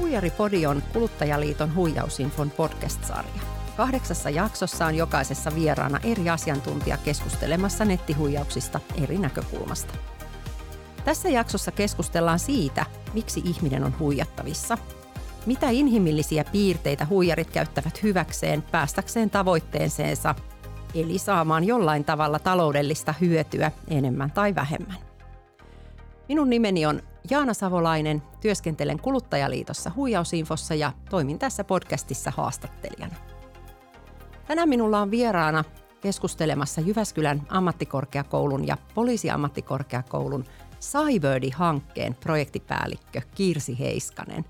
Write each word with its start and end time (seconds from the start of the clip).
Huijaripodi 0.00 0.66
on 0.66 0.82
Kuluttajaliiton 0.92 1.74
huijausinfon 1.74 2.50
podcast-sarja. 2.50 3.42
Kahdeksassa 3.76 4.30
jaksossa 4.30 4.86
on 4.86 4.94
jokaisessa 4.94 5.54
vieraana 5.54 6.00
eri 6.04 6.30
asiantuntija 6.30 6.96
keskustelemassa 6.96 7.84
nettihuijauksista 7.84 8.80
eri 9.02 9.18
näkökulmasta. 9.18 9.94
Tässä 11.04 11.28
jaksossa 11.28 11.70
keskustellaan 11.70 12.38
siitä, 12.38 12.86
miksi 13.14 13.42
ihminen 13.44 13.84
on 13.84 13.98
huijattavissa, 13.98 14.78
mitä 15.46 15.70
inhimillisiä 15.70 16.44
piirteitä 16.44 17.06
huijarit 17.10 17.50
käyttävät 17.50 18.02
hyväkseen 18.02 18.62
päästäkseen 18.62 19.30
tavoitteeseensa, 19.30 20.34
eli 20.94 21.18
saamaan 21.18 21.64
jollain 21.64 22.04
tavalla 22.04 22.38
taloudellista 22.38 23.14
hyötyä 23.20 23.72
enemmän 23.88 24.30
tai 24.30 24.54
vähemmän. 24.54 24.98
Minun 26.28 26.50
nimeni 26.50 26.86
on 26.86 27.02
Jaana 27.30 27.54
Savolainen, 27.54 28.22
työskentelen 28.40 29.00
Kuluttajaliitossa 29.00 29.92
huijausinfossa 29.96 30.74
ja 30.74 30.92
toimin 31.10 31.38
tässä 31.38 31.64
podcastissa 31.64 32.32
haastattelijana. 32.36 33.14
Tänään 34.46 34.68
minulla 34.68 35.00
on 35.00 35.10
vieraana 35.10 35.64
keskustelemassa 36.00 36.80
Jyväskylän 36.80 37.42
ammattikorkeakoulun 37.48 38.66
ja 38.66 38.76
poliisiammattikorkeakoulun 38.94 40.44
Cyberdi-hankkeen 40.80 42.14
projektipäällikkö 42.20 43.20
Kirsi 43.34 43.78
Heiskanen. 43.78 44.44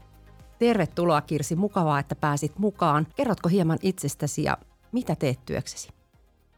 Tervetuloa 0.59 1.21
Kirsi, 1.21 1.57
mukavaa, 1.57 1.99
että 1.99 2.15
pääsit 2.15 2.59
mukaan. 2.59 3.07
Kerrotko 3.17 3.49
hieman 3.49 3.79
itsestäsi 3.83 4.43
ja 4.43 4.59
mitä 4.93 5.17
teet 5.17 5.45
työksesi? 5.47 5.89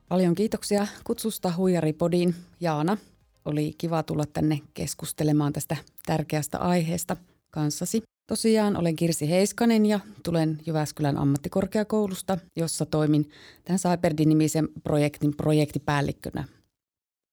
Paljon 0.09 0.35
kiitoksia 0.35 0.87
kutsusta 1.05 1.53
Huijaripodiin, 1.57 2.35
Jaana. 2.61 2.97
Oli 3.45 3.75
kiva 3.79 4.03
tulla 4.03 4.25
tänne 4.33 4.61
keskustelemaan 4.75 5.53
tästä 5.53 5.77
tärkeästä 6.07 6.59
aiheesta 6.59 7.17
kanssasi. 7.51 8.03
Tosiaan 8.27 8.77
olen 8.77 8.97
Kirsi 8.97 9.31
Heiskanen 9.31 9.87
ja 9.87 10.01
tulen 10.23 10.59
Jyväskylän 10.67 11.19
ammattikorkeakoulusta, 11.19 12.39
jossa 12.57 12.87
toimin 12.87 13.31
tämän 13.65 13.79
Cyberdi-nimisen 13.79 14.69
projektin 14.85 15.37
projektipäällikkönä. 15.37 16.45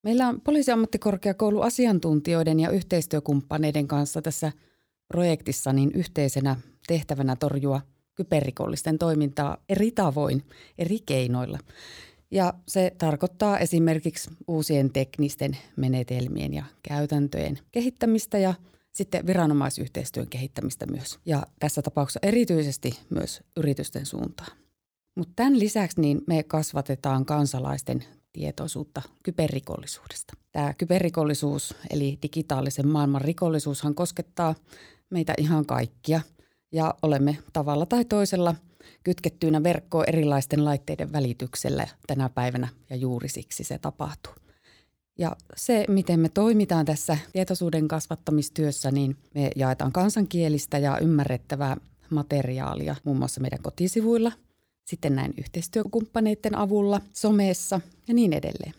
Meillä 0.03 0.28
on 0.28 0.42
poliisiammattikorkeakoulu 0.42 1.61
asiantuntijoiden 1.61 2.59
ja 2.59 2.70
yhteistyökumppaneiden 2.70 3.88
kanssa 3.88 4.22
tässä 4.22 4.52
projektissa 5.08 5.73
niin 5.73 5.92
yhteisenä 5.94 6.55
tehtävänä 6.88 7.36
torjua 7.36 7.81
kyberrikollisten 8.16 8.98
toimintaa 8.98 9.58
eri 9.70 9.92
tavoin, 9.92 10.44
eri 10.78 11.00
keinoilla. 11.05 11.59
Ja 12.31 12.53
se 12.67 12.91
tarkoittaa 12.97 13.59
esimerkiksi 13.59 14.30
uusien 14.47 14.94
teknisten 14.94 15.58
menetelmien 15.75 16.53
ja 16.53 16.63
käytäntöjen 16.83 17.59
kehittämistä 17.71 18.38
ja 18.38 18.53
sitten 18.94 19.27
viranomaisyhteistyön 19.27 20.27
kehittämistä 20.27 20.86
myös. 20.86 21.19
Ja 21.25 21.44
tässä 21.59 21.81
tapauksessa 21.81 22.19
erityisesti 22.23 22.99
myös 23.09 23.41
yritysten 23.58 24.05
suuntaan. 24.05 24.58
Mutta 25.16 25.33
tämän 25.36 25.59
lisäksi 25.59 26.02
niin 26.02 26.21
me 26.27 26.44
kasvatetaan 26.44 27.25
kansalaisten 27.25 28.03
tietoisuutta 28.33 29.02
kyberrikollisuudesta. 29.23 30.33
Tämä 30.52 30.73
kyberrikollisuus 30.73 31.75
eli 31.89 32.19
digitaalisen 32.23 32.88
maailman 32.88 33.21
rikollisuushan 33.21 33.95
koskettaa 33.95 34.55
meitä 35.09 35.33
ihan 35.38 35.66
kaikkia 35.66 36.21
ja 36.71 36.93
olemme 37.02 37.38
tavalla 37.53 37.86
tai 37.86 38.05
toisella– 38.05 38.55
kytkettyinä 39.03 39.64
verkkoon 39.64 40.05
erilaisten 40.08 40.66
laitteiden 40.66 41.11
välityksellä 41.11 41.88
tänä 42.08 42.30
päivänä 42.30 42.67
ja 42.89 42.95
juuri 42.95 43.30
siksi 43.30 43.64
se 43.64 43.78
tapahtuu. 43.78 44.33
Ja 45.17 45.36
se, 45.55 45.86
miten 45.88 46.19
me 46.19 46.30
toimitaan 46.30 46.86
tässä 46.86 47.17
tietoisuuden 47.33 47.88
kasvattamistyössä, 47.88 48.92
niin 48.92 49.17
me 49.36 49.52
jaetaan 49.55 49.92
kansankielistä 49.92 50.77
ja 50.77 50.97
ymmärrettävää 51.00 51.77
materiaalia 52.09 52.95
muun 53.03 53.17
muassa 53.17 53.42
meidän 53.42 53.61
kotisivuilla, 53.61 54.31
sitten 54.86 55.16
näin 55.16 55.33
yhteistyökumppaneiden 55.38 56.55
avulla, 56.55 57.02
somessa 57.14 57.81
ja 58.08 58.14
niin 58.14 58.33
edelleen. 58.33 58.73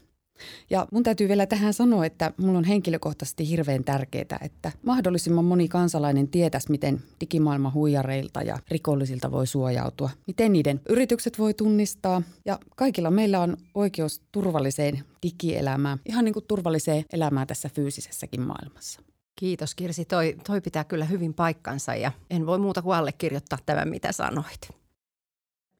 Ja 0.70 0.86
mun 0.92 1.02
täytyy 1.02 1.28
vielä 1.28 1.46
tähän 1.46 1.74
sanoa, 1.74 2.06
että 2.06 2.32
mulla 2.36 2.58
on 2.58 2.64
henkilökohtaisesti 2.64 3.48
hirveän 3.48 3.84
tärkeää, 3.84 4.38
että 4.40 4.72
mahdollisimman 4.82 5.44
moni 5.44 5.68
kansalainen 5.68 6.28
tietäisi, 6.28 6.70
miten 6.70 7.02
digimaailman 7.20 7.74
huijareilta 7.74 8.42
ja 8.42 8.58
rikollisilta 8.68 9.30
voi 9.30 9.46
suojautua, 9.46 10.10
miten 10.26 10.52
niiden 10.52 10.80
yritykset 10.88 11.38
voi 11.38 11.54
tunnistaa. 11.54 12.22
Ja 12.44 12.58
kaikilla 12.76 13.10
meillä 13.10 13.40
on 13.40 13.56
oikeus 13.74 14.22
turvalliseen 14.32 15.04
digielämään, 15.22 15.98
ihan 16.06 16.24
niin 16.24 16.32
kuin 16.32 16.44
turvalliseen 16.48 17.04
elämään 17.12 17.46
tässä 17.46 17.68
fyysisessäkin 17.74 18.40
maailmassa. 18.40 19.00
Kiitos 19.36 19.74
Kirsi, 19.74 20.04
toi, 20.04 20.36
toi 20.46 20.60
pitää 20.60 20.84
kyllä 20.84 21.04
hyvin 21.04 21.34
paikkansa 21.34 21.94
ja 21.94 22.12
en 22.30 22.46
voi 22.46 22.58
muuta 22.58 22.82
kuin 22.82 22.96
allekirjoittaa 22.96 23.58
tämän, 23.66 23.88
mitä 23.88 24.12
sanoit. 24.12 24.79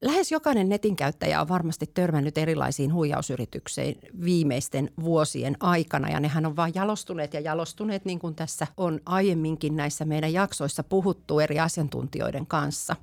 Lähes 0.01 0.31
jokainen 0.31 0.69
netin 0.69 0.95
käyttäjä 0.95 1.41
on 1.41 1.49
varmasti 1.49 1.87
törmännyt 1.93 2.37
erilaisiin 2.37 2.93
huijausyrityksiin 2.93 3.99
viimeisten 4.23 4.91
vuosien 5.03 5.57
aikana 5.59 6.09
ja 6.09 6.19
nehän 6.19 6.45
on 6.45 6.55
vain 6.55 6.71
jalostuneet 6.75 7.33
ja 7.33 7.39
jalostuneet 7.39 8.05
niin 8.05 8.19
kuin 8.19 8.35
tässä 8.35 8.67
on 8.77 8.99
aiemminkin 9.05 9.75
näissä 9.75 10.05
meidän 10.05 10.33
jaksoissa 10.33 10.83
puhuttu 10.83 11.39
eri 11.39 11.59
asiantuntijoiden 11.59 12.47
kanssa. 12.47 12.95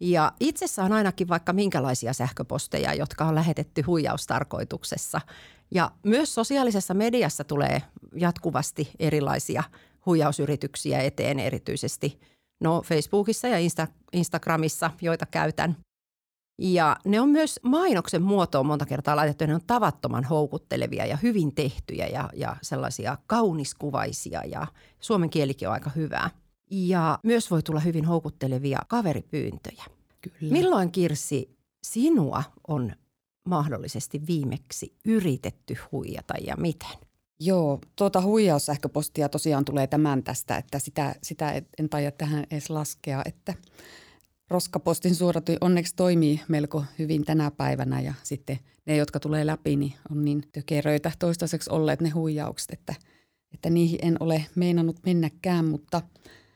Ja 0.00 0.32
itsessä 0.40 0.84
on 0.84 0.92
ainakin 0.92 1.28
vaikka 1.28 1.52
minkälaisia 1.52 2.12
sähköposteja, 2.12 2.94
jotka 2.94 3.24
on 3.24 3.34
lähetetty 3.34 3.82
huijaustarkoituksessa. 3.82 5.20
Ja 5.70 5.90
myös 6.02 6.34
sosiaalisessa 6.34 6.94
mediassa 6.94 7.44
tulee 7.44 7.82
jatkuvasti 8.16 8.90
erilaisia 8.98 9.62
huijausyrityksiä 10.06 11.00
eteen 11.00 11.40
erityisesti 11.40 12.20
no 12.60 12.82
Facebookissa 12.82 13.48
ja 13.48 13.58
Insta- 13.58 13.92
Instagramissa, 14.12 14.90
joita 15.02 15.26
käytän– 15.26 15.76
ja 16.58 16.96
ne 17.04 17.20
on 17.20 17.28
myös 17.28 17.60
mainoksen 17.62 18.22
muotoon 18.22 18.66
monta 18.66 18.86
kertaa 18.86 19.16
laitettu. 19.16 19.46
Ne 19.46 19.54
on 19.54 19.60
tavattoman 19.66 20.24
houkuttelevia 20.24 21.06
ja 21.06 21.16
hyvin 21.16 21.54
tehtyjä 21.54 22.06
ja, 22.06 22.30
ja 22.36 22.56
sellaisia 22.62 23.18
kauniskuvaisia 23.26 24.44
ja 24.44 24.66
suomen 25.00 25.30
kielikin 25.30 25.68
on 25.68 25.74
aika 25.74 25.90
hyvää. 25.96 26.30
Ja 26.70 27.18
myös 27.22 27.50
voi 27.50 27.62
tulla 27.62 27.80
hyvin 27.80 28.04
houkuttelevia 28.04 28.78
kaveripyyntöjä. 28.88 29.84
Kyllä. 30.20 30.52
Milloin 30.52 30.92
Kirsi 30.92 31.56
sinua 31.82 32.42
on 32.68 32.92
mahdollisesti 33.48 34.26
viimeksi 34.26 34.96
yritetty 35.04 35.76
huijata 35.92 36.34
ja 36.46 36.56
miten? 36.56 36.98
Joo, 37.40 37.80
tuota 37.96 38.22
huijaussähköpostia 38.22 39.28
tosiaan 39.28 39.64
tulee 39.64 39.86
tämän 39.86 40.22
tästä, 40.22 40.56
että 40.56 40.78
sitä, 40.78 41.14
sitä 41.22 41.62
en 41.78 41.88
taida 41.88 42.10
tähän 42.10 42.44
edes 42.50 42.70
laskea, 42.70 43.22
että– 43.26 43.54
roskapostin 44.54 45.14
suodatui 45.14 45.56
onneksi 45.60 45.96
toimii 45.96 46.40
melko 46.48 46.84
hyvin 46.98 47.24
tänä 47.24 47.50
päivänä 47.50 48.00
ja 48.00 48.14
sitten 48.22 48.58
ne, 48.86 48.96
jotka 48.96 49.20
tulee 49.20 49.46
läpi, 49.46 49.76
niin 49.76 49.92
on 50.10 50.24
niin 50.24 50.42
tökeröitä 50.52 51.12
toistaiseksi 51.18 51.70
olleet 51.70 52.00
ne 52.00 52.08
huijaukset, 52.10 52.72
että, 52.72 52.94
että 53.54 53.70
niihin 53.70 53.98
en 54.02 54.16
ole 54.20 54.46
meinannut 54.54 54.96
mennäkään, 55.06 55.64
mutta 55.64 56.02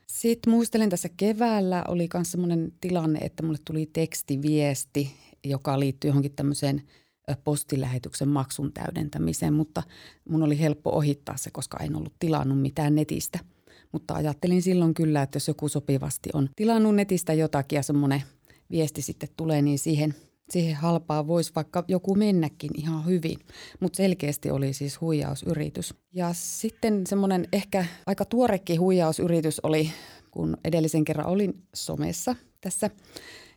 sitten 0.06 0.52
muistelen 0.52 0.90
tässä 0.90 1.08
keväällä 1.16 1.84
oli 1.88 2.08
myös 2.14 2.30
sellainen 2.30 2.72
tilanne, 2.80 3.18
että 3.18 3.42
mulle 3.42 3.58
tuli 3.64 3.90
tekstiviesti, 3.92 5.10
joka 5.44 5.80
liittyy 5.80 6.08
johonkin 6.08 6.36
tämmöiseen 6.36 6.82
postilähetyksen 7.44 8.28
maksun 8.28 8.72
täydentämiseen, 8.72 9.54
mutta 9.54 9.82
mun 10.28 10.42
oli 10.42 10.60
helppo 10.60 10.90
ohittaa 10.90 11.36
se, 11.36 11.50
koska 11.50 11.78
en 11.78 11.96
ollut 11.96 12.14
tilannut 12.18 12.60
mitään 12.60 12.94
netistä– 12.94 13.38
mutta 13.92 14.14
ajattelin 14.14 14.62
silloin 14.62 14.94
kyllä, 14.94 15.22
että 15.22 15.36
jos 15.36 15.48
joku 15.48 15.68
sopivasti 15.68 16.30
on 16.32 16.48
tilannut 16.56 16.94
netistä 16.94 17.32
jotakin 17.32 17.76
ja 17.76 17.82
semmoinen 17.82 18.22
viesti 18.70 19.02
sitten 19.02 19.28
tulee, 19.36 19.62
niin 19.62 19.78
siihen, 19.78 20.14
siihen 20.50 20.76
halpaa 20.76 21.26
voisi 21.26 21.52
vaikka 21.54 21.84
joku 21.88 22.14
mennäkin 22.14 22.70
ihan 22.74 23.06
hyvin. 23.06 23.38
Mutta 23.80 23.96
selkeästi 23.96 24.50
oli 24.50 24.72
siis 24.72 25.00
huijausyritys. 25.00 25.94
Ja 26.12 26.30
sitten 26.32 27.06
semmoinen 27.06 27.48
ehkä 27.52 27.86
aika 28.06 28.24
tuorekin 28.24 28.80
huijausyritys 28.80 29.60
oli, 29.60 29.90
kun 30.30 30.56
edellisen 30.64 31.04
kerran 31.04 31.26
olin 31.26 31.62
somessa 31.74 32.36
tässä. 32.60 32.90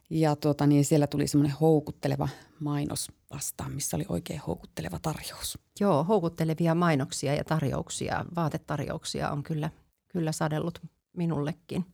Ja 0.09 0.35
tuota, 0.35 0.67
niin 0.67 0.85
siellä 0.85 1.07
tuli 1.07 1.27
semmoinen 1.27 1.57
houkutteleva 1.61 2.29
mainos 2.59 3.11
vastaan, 3.33 3.71
missä 3.71 3.97
oli 3.97 4.05
oikein 4.09 4.41
houkutteleva 4.47 4.99
tarjous. 5.01 5.57
Joo, 5.79 6.03
houkuttelevia 6.03 6.75
mainoksia 6.75 7.35
ja 7.35 7.43
tarjouksia, 7.43 8.25
vaatetarjouksia 8.35 9.31
on 9.31 9.43
kyllä 9.43 9.69
kyllä 10.13 10.31
sadellut 10.31 10.81
minullekin. 11.17 11.85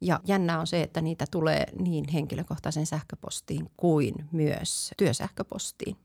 Ja 0.00 0.20
jännä 0.26 0.60
on 0.60 0.66
se, 0.66 0.82
että 0.82 1.00
niitä 1.00 1.24
tulee 1.30 1.66
niin 1.78 2.08
henkilökohtaisen 2.08 2.86
sähköpostiin 2.86 3.70
kuin 3.76 4.14
myös 4.32 4.90
työsähköpostiin. 4.96 5.96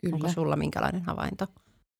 Kyllä. 0.00 0.14
Onko 0.14 0.28
sulla 0.28 0.56
minkälainen 0.56 1.02
havainto? 1.02 1.46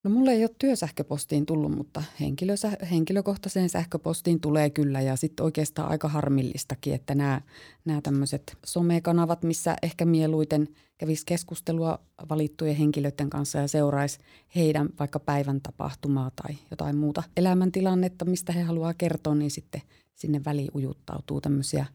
No 0.07 0.11
mulle 0.11 0.33
ei 0.33 0.43
ole 0.43 0.51
työsähköpostiin 0.59 1.47
tullut, 1.47 1.73
mutta 1.73 2.03
henkilösä, 2.21 2.73
henkilökohtaiseen 2.91 3.69
sähköpostiin 3.69 4.41
tulee 4.41 4.71
kyllä. 4.71 5.01
Ja 5.01 5.17
sitten 5.17 5.45
oikeastaan 5.45 5.91
aika 5.91 6.09
harmillistakin, 6.09 6.95
että 6.95 7.15
nämä, 7.15 7.41
nämä 7.85 8.01
tämmöiset 8.01 8.59
somekanavat, 8.67 9.43
missä 9.43 9.77
ehkä 9.83 10.05
mieluiten 10.05 10.69
kävisi 10.99 11.27
keskustelua 11.27 11.99
valittujen 12.29 12.77
henkilöiden 12.77 13.31
kanssa 13.31 13.59
ja 13.59 13.69
seuraisi 13.69 14.19
heidän 14.57 14.89
vaikka 14.99 15.21
päivän 15.21 15.61
tapahtumaa 15.61 16.31
tai 16.31 16.57
jotain 16.71 16.97
muuta 16.97 17.23
elämäntilannetta, 17.37 18.25
mistä 18.25 18.53
he 18.53 18.63
haluaa 18.63 18.95
kertoa, 18.95 19.35
niin 19.35 19.51
sitten 19.51 19.83
sinne 20.15 20.41
väliin 20.45 20.71
ujuttautuu 20.75 21.41
tämmöisiä 21.41 21.87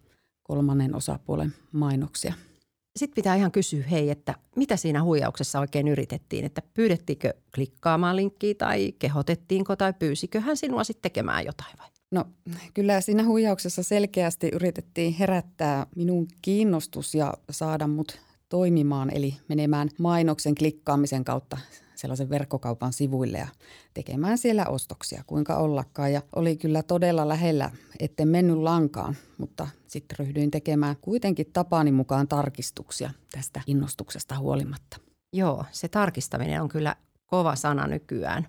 kolmannen 0.43 0.95
osapuolen 0.95 1.53
mainoksia– 1.71 2.33
sitten 2.95 3.15
pitää 3.15 3.35
ihan 3.35 3.51
kysyä, 3.51 3.83
hei, 3.83 4.09
että 4.09 4.35
mitä 4.55 4.75
siinä 4.75 5.03
huijauksessa 5.03 5.59
oikein 5.59 5.87
yritettiin, 5.87 6.45
että 6.45 6.61
pyydettiinkö 6.73 7.33
klikkaamaan 7.55 8.15
linkkiä 8.15 8.53
tai 8.57 8.93
kehotettiinko 8.99 9.75
tai 9.75 9.93
pyysikö 9.93 10.41
hän 10.41 10.57
sinua 10.57 10.83
sitten 10.83 11.01
tekemään 11.01 11.45
jotain 11.45 11.77
vai? 11.77 11.87
No 12.11 12.25
kyllä 12.73 13.01
siinä 13.01 13.25
huijauksessa 13.25 13.83
selkeästi 13.83 14.49
yritettiin 14.53 15.13
herättää 15.13 15.87
minun 15.95 16.27
kiinnostus 16.41 17.15
ja 17.15 17.33
saada 17.51 17.87
mut 17.87 18.19
toimimaan, 18.49 19.09
eli 19.15 19.35
menemään 19.47 19.89
mainoksen 19.99 20.55
klikkaamisen 20.55 21.23
kautta 21.23 21.57
sellaisen 22.01 22.29
verkkokaupan 22.29 22.93
sivuille 22.93 23.37
ja 23.37 23.47
tekemään 23.93 24.37
siellä 24.37 24.65
ostoksia, 24.65 25.23
kuinka 25.27 25.55
ollakaan. 25.55 26.13
Ja 26.13 26.21
oli 26.35 26.57
kyllä 26.57 26.83
todella 26.83 27.27
lähellä, 27.27 27.71
etten 27.99 28.27
mennyt 28.27 28.57
lankaan, 28.57 29.15
mutta 29.37 29.67
sitten 29.87 30.19
ryhdyin 30.19 30.51
tekemään 30.51 30.95
kuitenkin 31.01 31.49
tapani 31.53 31.91
mukaan 31.91 32.27
tarkistuksia 32.27 33.11
tästä 33.31 33.61
innostuksesta 33.67 34.39
huolimatta. 34.39 34.97
Joo, 35.33 35.65
se 35.71 35.87
tarkistaminen 35.87 36.61
on 36.61 36.69
kyllä 36.69 36.95
kova 37.25 37.55
sana 37.55 37.87
nykyään. 37.87 38.47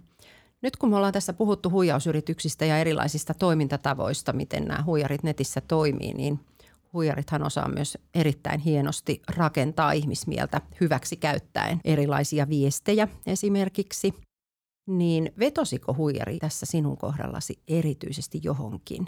Nyt 0.62 0.76
kun 0.76 0.90
me 0.90 0.96
ollaan 0.96 1.12
tässä 1.12 1.32
puhuttu 1.32 1.70
huijausyrityksistä 1.70 2.64
ja 2.64 2.78
erilaisista 2.78 3.34
toimintatavoista, 3.34 4.32
miten 4.32 4.64
nämä 4.64 4.84
huijarit 4.84 5.22
netissä 5.22 5.60
toimii, 5.60 6.14
niin– 6.14 6.40
huijarithan 6.93 7.43
osaa 7.43 7.69
myös 7.69 7.99
erittäin 8.15 8.61
hienosti 8.61 9.23
rakentaa 9.37 9.93
ihmismieltä 9.93 10.61
hyväksi 10.81 11.17
käyttäen 11.17 11.81
erilaisia 11.85 12.49
viestejä 12.49 13.09
esimerkiksi. 13.27 14.15
Niin 14.87 15.33
vetosiko 15.39 15.94
huijari 15.94 16.39
tässä 16.39 16.67
sinun 16.67 16.97
kohdallasi 16.97 17.62
erityisesti 17.69 18.41
johonkin? 18.43 19.06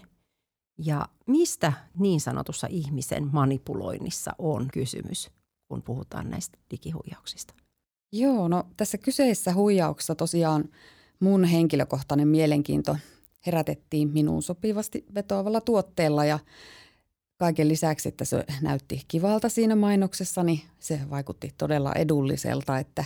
Ja 0.79 1.09
mistä 1.27 1.73
niin 1.99 2.21
sanotussa 2.21 2.67
ihmisen 2.71 3.29
manipuloinnissa 3.33 4.33
on 4.39 4.69
kysymys, 4.73 5.31
kun 5.69 5.83
puhutaan 5.83 6.31
näistä 6.31 6.59
digihuijauksista? 6.71 7.55
Joo, 8.13 8.49
no 8.49 8.65
tässä 8.77 8.99
kyseessä 8.99 9.55
huijauksessa 9.55 10.15
tosiaan 10.15 10.65
mun 11.21 11.45
henkilökohtainen 11.45 12.29
mielenkiinto 12.29 12.97
herätettiin 13.47 14.09
minuun 14.09 14.43
sopivasti 14.43 15.05
vetoavalla 15.15 15.61
tuotteella 15.61 16.25
ja 16.25 16.39
kaiken 17.39 17.69
lisäksi, 17.69 18.09
että 18.09 18.25
se 18.25 18.45
näytti 18.63 19.03
kivalta 19.09 19.49
siinä 19.49 19.77
mainoksessa, 19.77 20.43
niin 20.43 20.61
se 20.79 21.01
vaikutti 21.11 21.55
todella 21.59 21.93
edulliselta, 21.93 22.79
että, 22.79 23.05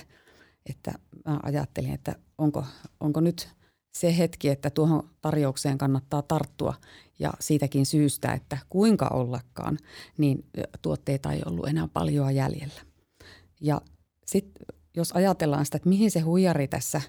että 0.66 0.92
mä 1.24 1.40
ajattelin, 1.42 1.94
että 1.94 2.16
onko, 2.38 2.64
onko 3.00 3.20
nyt 3.20 3.48
se 3.94 4.18
hetki, 4.18 4.48
että 4.48 4.70
tuohon 4.70 5.10
tarjoukseen 5.20 5.78
kannattaa 5.78 6.22
tarttua 6.22 6.74
ja 7.18 7.32
siitäkin 7.40 7.86
syystä, 7.86 8.32
että 8.32 8.58
kuinka 8.70 9.08
ollakaan, 9.08 9.78
niin 10.18 10.44
tuotteita 10.82 11.32
ei 11.32 11.42
ollut 11.46 11.68
enää 11.68 11.88
paljon 11.88 12.34
jäljellä. 12.34 12.80
Ja 13.60 13.80
sitten 14.26 14.66
jos 14.96 15.12
ajatellaan 15.12 15.64
sitä, 15.64 15.76
että 15.76 15.88
mihin 15.88 16.10
se 16.10 16.20
huijari 16.20 16.68
tässä 16.68 17.00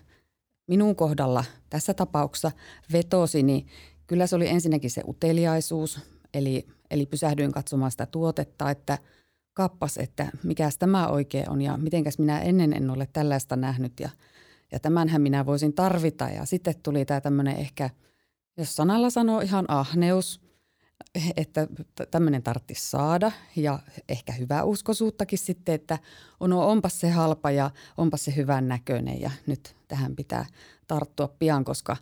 minun 0.67 0.95
kohdalla 0.95 1.45
tässä 1.69 1.93
tapauksessa 1.93 2.51
vetosi, 2.91 3.43
niin 3.43 3.67
kyllä 4.07 4.27
se 4.27 4.35
oli 4.35 4.47
ensinnäkin 4.47 4.91
se 4.91 5.03
uteliaisuus, 5.07 5.99
eli– 6.33 6.65
Eli 6.91 7.05
pysähdyin 7.05 7.51
katsomaan 7.51 7.91
sitä 7.91 8.05
tuotetta, 8.05 8.69
että 8.71 8.97
kappas, 9.53 9.97
että 9.97 10.27
mikä 10.43 10.69
tämä 10.79 11.07
oikein 11.07 11.49
on 11.49 11.61
ja 11.61 11.77
mitenkäs 11.77 12.19
minä 12.19 12.39
ennen 12.39 12.73
en 12.73 12.89
ole 12.89 13.07
tällaista 13.13 13.55
nähnyt 13.55 13.99
ja, 13.99 14.09
ja 14.71 14.79
tämänhän 14.79 15.21
minä 15.21 15.45
voisin 15.45 15.73
tarvita. 15.73 16.29
Ja 16.29 16.45
sitten 16.45 16.75
tuli 16.83 17.05
tämä 17.05 17.21
tämmöinen 17.21 17.55
ehkä, 17.55 17.89
jos 18.57 18.75
sanalla 18.75 19.09
sanoo 19.09 19.41
ihan 19.41 19.65
ahneus, 19.67 20.41
että 21.37 21.67
tämmöinen 22.11 22.43
tarttisi 22.43 22.89
saada 22.89 23.31
ja 23.55 23.79
ehkä 24.09 24.33
hyvä 24.33 24.63
uskoisuuttakin 24.63 25.39
sitten, 25.39 25.75
että 25.75 25.99
on, 26.39 26.53
onpas 26.53 26.99
se 26.99 27.09
halpa 27.09 27.51
ja 27.51 27.71
onpas 27.97 28.25
se 28.25 28.35
hyvän 28.35 28.67
näköinen 28.67 29.21
ja 29.21 29.31
nyt 29.47 29.75
tähän 29.87 30.15
pitää 30.15 30.45
tarttua 30.87 31.27
pian, 31.27 31.65
koska 31.65 31.97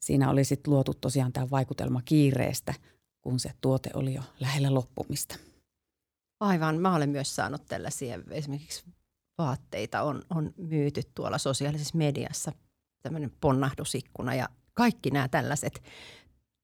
siinä 0.00 0.30
oli 0.30 0.44
sitten 0.44 0.72
luotu 0.72 0.94
tosiaan 0.94 1.32
tämä 1.32 1.50
vaikutelma 1.50 2.02
kiireestä– 2.04 2.74
kun 3.22 3.40
se 3.40 3.50
tuote 3.60 3.90
oli 3.94 4.14
jo 4.14 4.22
lähellä 4.40 4.74
loppumista. 4.74 5.36
Aivan. 6.40 6.80
Mä 6.80 6.94
olen 6.94 7.10
myös 7.10 7.36
saanut 7.36 7.66
tällaisia 7.66 8.18
esimerkiksi 8.30 8.84
vaatteita 9.38 10.02
on, 10.02 10.22
on 10.30 10.54
myyty 10.56 11.00
tuolla 11.14 11.38
sosiaalisessa 11.38 11.98
mediassa, 11.98 12.52
tämmöinen 13.02 13.32
ponnahdusikkuna 13.40 14.34
ja 14.34 14.48
kaikki 14.74 15.10
nämä 15.10 15.28
tällaiset 15.28 15.82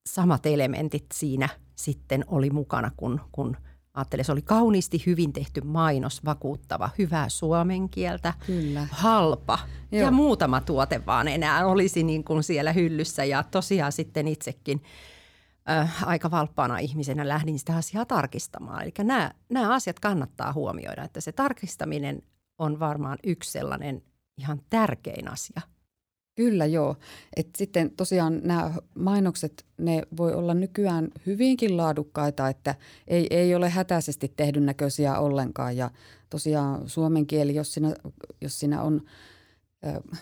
samat 0.09 0.47
elementit 0.47 1.07
siinä 1.15 1.49
sitten 1.75 2.25
oli 2.27 2.51
mukana, 2.51 2.91
kun, 2.97 3.21
kun 3.33 3.57
ajattelin, 3.95 4.25
se 4.25 4.33
oli 4.33 4.43
kauniisti 4.43 5.03
hyvin 5.07 5.33
tehty 5.33 5.61
mainos, 5.61 6.25
vakuuttava, 6.25 6.91
hyvää 6.99 7.29
suomen 7.29 7.89
kieltä, 7.89 8.35
Kyllä. 8.47 8.89
halpa 8.91 9.59
Joo. 9.93 10.03
ja 10.03 10.11
muutama 10.11 10.61
tuote 10.61 11.07
vaan 11.07 11.29
enää 11.29 11.67
olisi 11.67 12.03
niin 12.03 12.25
kuin 12.25 12.43
siellä 12.43 12.73
hyllyssä 12.73 13.25
ja 13.25 13.43
tosiaan 13.43 13.93
sitten 13.93 14.29
itsekin– 14.29 14.83
äh, 15.71 16.09
aika 16.09 16.31
valppaana 16.31 16.79
ihmisenä 16.79 17.29
lähdin 17.29 17.59
sitä 17.59 17.77
asiaa 17.77 18.05
tarkistamaan. 18.05 18.83
Eli 18.83 18.93
nämä, 18.99 19.31
nämä 19.49 19.75
asiat 19.75 20.01
kannattaa 20.01 20.53
huomioida, 20.53 21.05
että 21.05 21.21
se 21.21 21.33
tarkistaminen 21.33 22.23
on 22.59 22.79
varmaan 22.79 23.19
yksi 23.25 23.53
sellainen 23.53 24.03
ihan 24.39 24.61
tärkein 24.71 25.33
asia. 25.33 25.61
Kyllä 26.35 26.67
joo. 26.67 26.97
Et 27.37 27.49
sitten 27.57 27.91
tosiaan 27.91 28.41
nämä 28.45 28.75
mainokset, 28.95 29.67
ne 29.79 30.03
voi 30.17 30.35
olla 30.35 30.55
nykyään 30.55 31.09
hyvinkin 31.27 31.77
laadukkaita, 31.77 32.49
että 32.49 32.75
ei, 33.09 33.27
ei 33.31 33.55
ole 33.55 33.69
hätäisesti 33.69 34.33
tehdyn 34.37 34.67
näköisiä 34.67 35.19
ollenkaan. 35.19 35.77
Ja 35.77 35.91
tosiaan 36.31 36.89
suomen 36.89 37.27
kieli, 37.27 37.55
jos 37.55 37.75
siinä, 37.75 37.95
jos 38.41 38.61
siinä 38.61 38.83
on– 38.83 39.01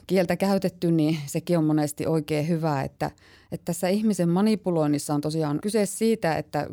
kieltä 0.07 0.37
käytetty, 0.37 0.91
niin 0.91 1.19
sekin 1.27 1.59
on 1.59 1.65
monesti 1.65 2.07
oikein 2.07 2.49
hyvä, 2.49 2.83
että, 2.83 3.11
että 3.53 3.65
tässä 3.65 3.89
ihmisen 3.89 4.29
manipuloinnissa 4.29 5.15
on 5.15 5.21
tosiaan 5.21 5.61
kyse 5.61 5.87
siitä, 5.87 6.37
että 6.37 6.71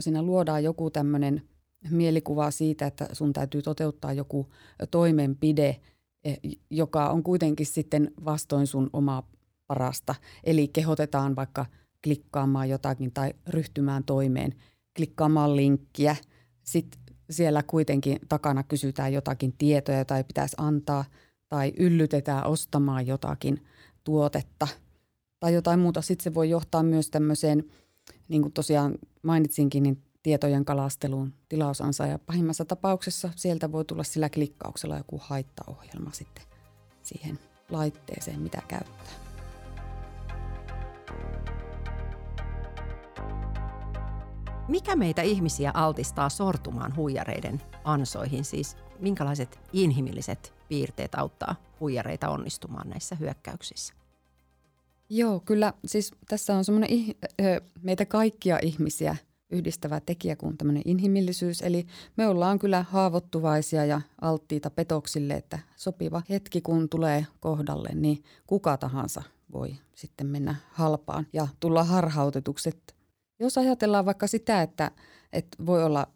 siinä 0.00 0.22
luodaan 0.22 0.64
joku 0.64 0.90
tämmöinen 0.90 1.42
mielikuva 1.90 2.50
siitä, 2.50 2.86
että 2.86 3.08
sun 3.12 3.32
täytyy 3.32 3.62
toteuttaa 3.62 4.12
joku 4.12 4.46
toimenpide, 4.90 5.80
e, 6.24 6.34
joka 6.70 7.10
on 7.10 7.22
kuitenkin 7.22 7.66
sitten 7.66 8.12
vastoin 8.24 8.66
sun 8.66 8.90
omaa 8.92 9.30
parasta. 9.66 10.14
Eli 10.44 10.68
kehotetaan 10.68 11.36
vaikka 11.36 11.66
klikkaamaan 12.04 12.68
jotakin 12.68 13.12
tai 13.12 13.34
ryhtymään 13.46 14.04
toimeen, 14.04 14.54
klikkaamaan 14.96 15.56
linkkiä. 15.56 16.16
Sitten 16.62 17.00
siellä 17.30 17.62
kuitenkin 17.62 18.18
takana 18.28 18.62
kysytään 18.62 19.12
jotakin 19.12 19.54
tietoja, 19.58 19.98
jota 19.98 20.16
ei 20.16 20.24
pitäisi 20.24 20.56
antaa– 20.58 21.04
tai 21.48 21.72
yllytetään 21.78 22.46
ostamaan 22.46 23.06
jotakin 23.06 23.64
tuotetta 24.04 24.68
tai 25.40 25.54
jotain 25.54 25.80
muuta. 25.80 26.02
Sitten 26.02 26.24
se 26.24 26.34
voi 26.34 26.50
johtaa 26.50 26.82
myös 26.82 27.10
tämmöiseen, 27.10 27.64
niin 28.28 28.42
kuin 28.42 28.52
tosiaan 28.52 28.94
mainitsinkin, 29.22 29.82
niin 29.82 30.02
tietojen 30.22 30.64
kalasteluun 30.64 31.34
tilausansa 31.48 32.06
ja 32.06 32.18
pahimmassa 32.18 32.64
tapauksessa 32.64 33.30
sieltä 33.36 33.72
voi 33.72 33.84
tulla 33.84 34.04
sillä 34.04 34.30
klikkauksella 34.30 34.96
joku 34.96 35.20
haittaohjelma 35.22 36.10
sitten 36.12 36.44
siihen 37.02 37.38
laitteeseen, 37.70 38.40
mitä 38.40 38.62
käyttää. 38.68 39.28
Mikä 44.68 44.96
meitä 44.96 45.22
ihmisiä 45.22 45.70
altistaa 45.74 46.28
sortumaan 46.28 46.96
huijareiden 46.96 47.62
ansoihin? 47.84 48.44
Siis 48.44 48.76
minkälaiset 48.98 49.60
inhimilliset 49.72 50.57
piirteet 50.68 51.14
auttaa 51.14 51.54
huijareita 51.80 52.28
onnistumaan 52.28 52.88
näissä 52.88 53.14
hyökkäyksissä? 53.14 53.94
Joo, 55.10 55.40
kyllä. 55.40 55.72
Siis 55.84 56.12
tässä 56.28 56.56
on 56.56 56.64
semmoinen 56.64 56.90
meitä 57.82 58.06
kaikkia 58.06 58.58
ihmisiä 58.62 59.16
yhdistävä 59.50 60.00
tekijä 60.00 60.36
kuin 60.36 60.58
tämmöinen 60.58 60.82
inhimillisyys. 60.84 61.62
Eli 61.62 61.86
me 62.16 62.26
ollaan 62.26 62.58
kyllä 62.58 62.84
haavoittuvaisia 62.90 63.84
ja 63.84 64.00
alttiita 64.20 64.70
petoksille, 64.70 65.34
että 65.34 65.58
sopiva 65.76 66.22
hetki 66.30 66.60
kun 66.60 66.88
tulee 66.88 67.26
kohdalle, 67.40 67.88
niin 67.94 68.24
kuka 68.46 68.76
tahansa 68.76 69.22
voi 69.52 69.76
sitten 69.94 70.26
mennä 70.26 70.54
halpaan 70.70 71.26
ja 71.32 71.48
tulla 71.60 71.84
harhautetuksi. 71.84 72.70
Jos 73.40 73.58
ajatellaan 73.58 74.06
vaikka 74.06 74.26
sitä, 74.26 74.62
että, 74.62 74.90
että 75.32 75.66
voi 75.66 75.84
olla 75.84 76.06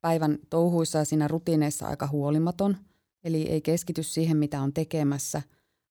päivän 0.00 0.38
touhuissa 0.50 0.98
ja 0.98 1.04
siinä 1.04 1.28
rutiineissa 1.28 1.86
aika 1.86 2.06
huolimaton– 2.06 2.76
Eli 3.26 3.42
ei 3.42 3.60
keskity 3.60 4.02
siihen, 4.02 4.36
mitä 4.36 4.60
on 4.60 4.72
tekemässä, 4.72 5.42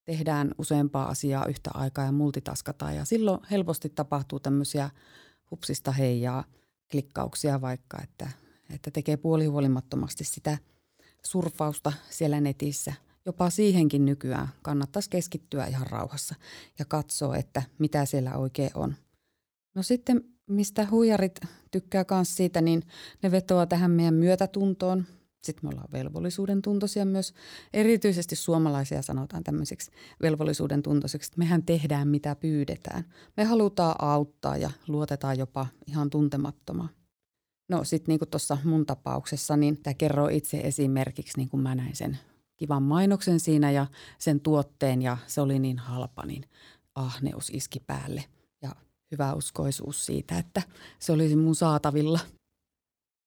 tehdään 0.05 0.51
useampaa 0.57 1.07
asiaa 1.07 1.45
yhtä 1.45 1.71
aikaa 1.73 2.05
ja 2.05 2.11
multitaskataan. 2.11 2.95
Ja 2.95 3.05
silloin 3.05 3.39
helposti 3.51 3.89
tapahtuu 3.89 4.39
tämmöisiä 4.39 4.89
hupsista 5.51 5.91
heijaa 5.91 6.43
klikkauksia 6.91 7.61
vaikka, 7.61 7.97
että, 8.03 8.29
että 8.73 8.91
tekee 8.91 9.17
puolihuolimattomasti 9.17 10.23
sitä 10.23 10.57
surfausta 11.25 11.93
siellä 12.09 12.41
netissä. 12.41 12.93
Jopa 13.25 13.49
siihenkin 13.49 14.05
nykyään 14.05 14.47
kannattaisi 14.61 15.09
keskittyä 15.09 15.65
ihan 15.65 15.87
rauhassa 15.87 16.35
ja 16.79 16.85
katsoa, 16.85 17.37
että 17.37 17.61
mitä 17.79 18.05
siellä 18.05 18.37
oikein 18.37 18.71
on. 18.73 18.95
No 19.73 19.83
sitten 19.83 20.23
mistä 20.47 20.87
huijarit 20.91 21.39
tykkää 21.71 22.05
myös 22.11 22.35
siitä, 22.35 22.61
niin 22.61 22.83
ne 23.23 23.31
vetoaa 23.31 23.65
tähän 23.65 23.91
meidän 23.91 24.13
myötätuntoon. 24.13 25.05
Sitten 25.45 25.65
me 25.65 25.69
ollaan 25.73 25.91
velvollisuuden 25.93 26.61
tuntoisia 26.61 27.05
myös. 27.05 27.33
Erityisesti 27.73 28.35
suomalaisia 28.35 29.01
sanotaan 29.01 29.43
tämmöiseksi 29.43 29.91
velvollisuuden 30.21 30.83
tuntoiseksi, 30.83 31.27
että 31.27 31.39
mehän 31.39 31.63
tehdään 31.63 32.07
mitä 32.07 32.35
pyydetään. 32.35 33.05
Me 33.37 33.43
halutaan 33.43 33.95
auttaa 33.99 34.57
ja 34.57 34.71
luotetaan 34.87 35.37
jopa 35.37 35.67
ihan 35.87 36.09
tuntemattomaan. 36.09 36.89
No 37.69 37.83
sitten 37.83 38.11
niin 38.11 38.19
kuin 38.19 38.29
tuossa 38.29 38.57
mun 38.63 38.85
tapauksessa, 38.85 39.57
niin 39.57 39.77
tämä 39.83 39.93
kerroo 39.93 40.27
itse 40.27 40.57
esimerkiksi, 40.57 41.37
niin 41.37 41.49
kuin 41.49 41.63
mä 41.63 41.75
näin 41.75 41.95
sen 41.95 42.19
kivan 42.57 42.83
mainoksen 42.83 43.39
siinä 43.39 43.71
ja 43.71 43.87
sen 44.17 44.39
tuotteen 44.39 45.01
ja 45.01 45.17
se 45.27 45.41
oli 45.41 45.59
niin 45.59 45.79
halpa, 45.79 46.25
niin 46.25 46.43
ahneus 46.95 47.49
iski 47.49 47.79
päälle 47.79 48.23
ja 48.61 48.71
hyvä 49.11 49.33
uskoisuus 49.33 50.05
siitä, 50.05 50.37
että 50.37 50.61
se 50.99 51.11
olisi 51.11 51.35
mun 51.35 51.55
saatavilla. 51.55 52.19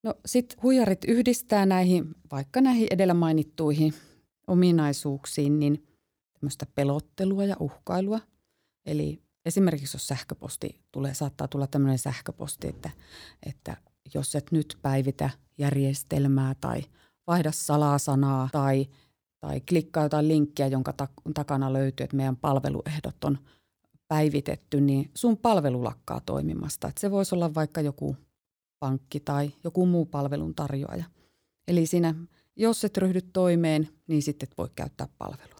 No 0.02 0.14
sitten 0.26 0.58
huijarit 0.62 1.04
yhdistää 1.08 1.66
näihin, 1.66 2.14
vaikka 2.32 2.60
näihin 2.60 2.88
edellä 2.90 3.14
mainittuihin 3.14 3.94
ominaisuuksiin, 4.46 5.60
niin 5.60 5.86
tämmöistä 6.32 6.66
pelottelua 6.74 7.44
ja 7.44 7.56
uhkailua. 7.60 8.20
Eli 8.86 9.22
esimerkiksi 9.44 9.96
jos 9.96 10.08
sähköposti 10.08 10.80
tulee, 10.92 11.14
saattaa 11.14 11.48
tulla 11.48 11.66
tämmöinen 11.66 11.98
sähköposti, 11.98 12.68
että, 12.68 12.90
että 13.46 13.76
jos 14.14 14.34
et 14.34 14.52
nyt 14.52 14.78
päivitä 14.82 15.30
järjestelmää 15.58 16.54
tai 16.60 16.82
vaihda 17.26 17.52
salasanaa 17.52 18.48
tai, 18.52 18.86
tai 19.40 19.60
klikkaa 19.60 20.02
jotain 20.02 20.28
linkkiä, 20.28 20.66
jonka 20.66 20.94
takana 21.34 21.72
löytyy, 21.72 22.04
että 22.04 22.16
meidän 22.16 22.36
palveluehdot 22.36 23.24
on 23.24 23.38
päivitetty, 24.08 24.80
niin 24.80 25.10
sun 25.14 25.36
palvelu 25.36 25.84
lakkaa 25.84 26.20
toimimasta. 26.20 26.88
Että 26.88 27.00
se 27.00 27.10
voisi 27.10 27.34
olla 27.34 27.54
vaikka 27.54 27.80
joku 27.80 28.16
pankki 28.80 29.20
tai 29.20 29.52
joku 29.64 29.86
muu 29.86 30.06
palvelun 30.06 30.54
tarjoaja. 30.54 31.04
Eli 31.68 31.86
siinä, 31.86 32.14
jos 32.56 32.84
et 32.84 32.96
ryhdy 32.96 33.20
toimeen, 33.32 33.88
niin 34.06 34.22
sitten 34.22 34.48
et 34.50 34.58
voi 34.58 34.68
käyttää 34.76 35.08
palvelua. 35.18 35.58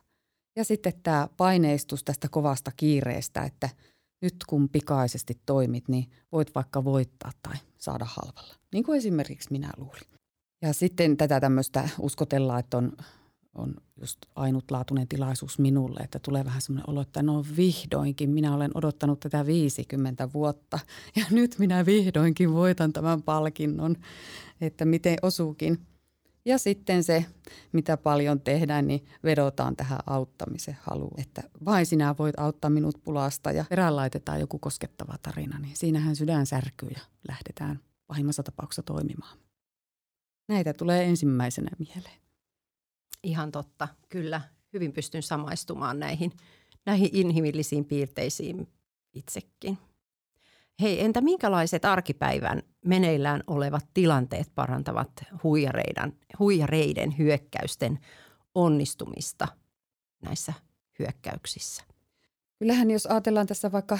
Ja 0.56 0.64
sitten 0.64 0.92
tämä 1.02 1.28
paineistus 1.36 2.04
tästä 2.04 2.28
kovasta 2.28 2.72
kiireestä, 2.76 3.42
että 3.42 3.68
nyt 4.22 4.34
kun 4.46 4.68
pikaisesti 4.68 5.40
toimit, 5.46 5.88
niin 5.88 6.10
voit 6.32 6.54
vaikka 6.54 6.84
voittaa 6.84 7.32
tai 7.42 7.56
saada 7.78 8.04
halvalla. 8.04 8.54
Niin 8.72 8.84
kuin 8.84 8.98
esimerkiksi 8.98 9.52
minä 9.52 9.70
luulin. 9.76 10.08
Ja 10.62 10.72
sitten 10.72 11.16
tätä 11.16 11.40
tämmöistä 11.40 11.88
uskotellaan, 12.00 12.60
että 12.60 12.76
on, 12.76 12.92
on 13.54 13.74
just 14.00 14.18
ainutlaatuinen 14.34 15.08
tilaisuus 15.08 15.58
minulle, 15.58 16.00
että 16.00 16.18
tulee 16.18 16.44
vähän 16.44 16.62
semmoinen 16.62 16.90
olo, 16.90 17.00
että 17.00 17.22
no 17.22 17.44
vihdoinkin, 17.56 18.30
minä 18.30 18.54
olen 18.54 18.70
odottanut 18.74 19.20
tätä 19.20 19.46
50 19.46 20.32
vuotta 20.32 20.78
ja 21.16 21.24
nyt 21.30 21.58
minä 21.58 21.86
vihdoinkin 21.86 22.52
voitan 22.52 22.92
tämän 22.92 23.22
palkinnon, 23.22 23.96
että 24.60 24.84
miten 24.84 25.16
osuukin. 25.22 25.78
Ja 26.44 26.58
sitten 26.58 27.04
se, 27.04 27.24
mitä 27.72 27.96
paljon 27.96 28.40
tehdään, 28.40 28.86
niin 28.86 29.06
vedotaan 29.24 29.76
tähän 29.76 29.98
auttamisen 30.06 30.76
haluun. 30.80 31.20
Että 31.20 31.42
vain 31.64 31.86
sinä 31.86 32.14
voit 32.18 32.38
auttaa 32.38 32.70
minut 32.70 33.00
pulasta 33.04 33.52
ja 33.52 33.64
perään 33.70 33.96
laitetaan 33.96 34.40
joku 34.40 34.58
koskettava 34.58 35.18
tarina, 35.22 35.58
niin 35.58 35.76
siinähän 35.76 36.16
sydän 36.16 36.46
särkyy 36.46 36.88
ja 36.88 37.00
lähdetään 37.28 37.80
pahimmassa 38.06 38.42
tapauksessa 38.42 38.82
toimimaan. 38.82 39.38
Näitä 40.48 40.74
tulee 40.74 41.04
ensimmäisenä 41.04 41.70
mieleen. 41.78 42.27
Ihan 43.22 43.52
totta, 43.52 43.88
kyllä. 44.08 44.40
Hyvin 44.72 44.92
pystyn 44.92 45.22
samaistumaan 45.22 45.98
näihin, 45.98 46.32
näihin 46.86 47.10
inhimillisiin 47.12 47.84
piirteisiin 47.84 48.68
itsekin. 49.14 49.78
Hei, 50.80 51.04
entä 51.04 51.20
minkälaiset 51.20 51.84
arkipäivän 51.84 52.62
meneillään 52.84 53.42
olevat 53.46 53.86
tilanteet 53.94 54.52
parantavat 54.54 55.10
huijareiden, 55.42 56.16
huijareiden 56.38 57.18
hyökkäysten 57.18 57.98
onnistumista 58.54 59.48
näissä 60.22 60.52
hyökkäyksissä? 60.98 61.82
Kyllähän 62.58 62.90
jos 62.90 63.06
ajatellaan 63.06 63.46
tässä 63.46 63.72
vaikka 63.72 63.98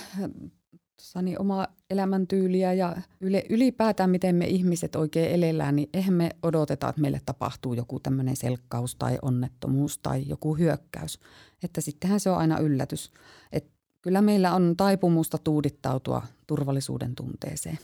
Sani 1.00 1.36
omaa 1.36 1.68
elämäntyyliä 1.90 2.72
ja 2.72 2.96
yle, 3.20 3.44
ylipäätään 3.50 4.10
miten 4.10 4.36
me 4.36 4.46
ihmiset 4.46 4.96
oikein 4.96 5.30
elellään, 5.30 5.76
niin 5.76 5.88
eihän 5.92 6.14
me 6.14 6.30
odoteta, 6.42 6.88
että 6.88 7.00
meille 7.00 7.20
tapahtuu 7.26 7.74
joku 7.74 8.00
tämmöinen 8.00 8.36
selkkaus 8.36 8.94
tai 8.94 9.18
onnettomuus 9.22 9.98
tai 9.98 10.28
joku 10.28 10.56
hyökkäys. 10.56 11.20
Että 11.62 11.80
sittenhän 11.80 12.20
se 12.20 12.30
on 12.30 12.38
aina 12.38 12.58
yllätys. 12.58 13.12
Et 13.52 13.70
kyllä 14.02 14.22
meillä 14.22 14.54
on 14.54 14.74
taipumusta 14.76 15.38
tuudittautua 15.38 16.22
turvallisuuden 16.46 17.14
tunteeseen. 17.14 17.78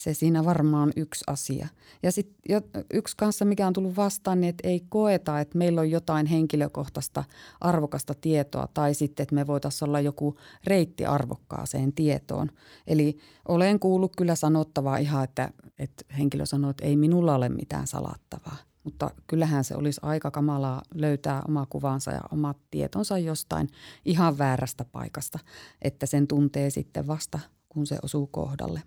Se 0.00 0.14
siinä 0.14 0.44
varmaan 0.44 0.92
yksi 0.96 1.24
asia. 1.26 1.68
Ja 2.02 2.12
sitten 2.12 2.62
yksi 2.94 3.16
kanssa, 3.16 3.44
mikä 3.44 3.66
on 3.66 3.72
tullut 3.72 3.96
vastaan, 3.96 4.40
niin 4.40 4.48
että 4.48 4.68
ei 4.68 4.84
koeta, 4.88 5.40
että 5.40 5.58
meillä 5.58 5.80
on 5.80 5.90
jotain 5.90 6.26
henkilökohtaista 6.26 7.24
arvokasta 7.60 8.14
tietoa 8.14 8.68
tai 8.74 8.94
sitten, 8.94 9.22
että 9.22 9.34
me 9.34 9.46
voitaisiin 9.46 9.88
olla 9.88 10.00
joku 10.00 10.36
reitti 10.64 11.06
arvokkaaseen 11.06 11.92
tietoon. 11.92 12.50
Eli 12.86 13.18
olen 13.48 13.80
kuullut 13.80 14.16
kyllä 14.16 14.34
sanottavaa 14.34 14.96
ihan, 14.96 15.24
että, 15.24 15.50
että 15.78 16.04
henkilö 16.18 16.46
sanoo, 16.46 16.70
että 16.70 16.86
ei 16.86 16.96
minulla 16.96 17.34
ole 17.34 17.48
mitään 17.48 17.86
salattavaa. 17.86 18.56
Mutta 18.84 19.10
kyllähän 19.26 19.64
se 19.64 19.76
olisi 19.76 20.00
aika 20.04 20.30
kamalaa 20.30 20.82
löytää 20.94 21.42
oma 21.48 21.66
kuvansa 21.66 22.10
ja 22.10 22.20
omat 22.32 22.56
tietonsa 22.70 23.18
jostain 23.18 23.68
ihan 24.04 24.38
väärästä 24.38 24.84
paikasta, 24.84 25.38
että 25.82 26.06
sen 26.06 26.26
tuntee 26.26 26.70
sitten 26.70 27.06
vasta, 27.06 27.38
kun 27.68 27.86
se 27.86 27.98
osuu 28.02 28.26
kohdalle. 28.26 28.82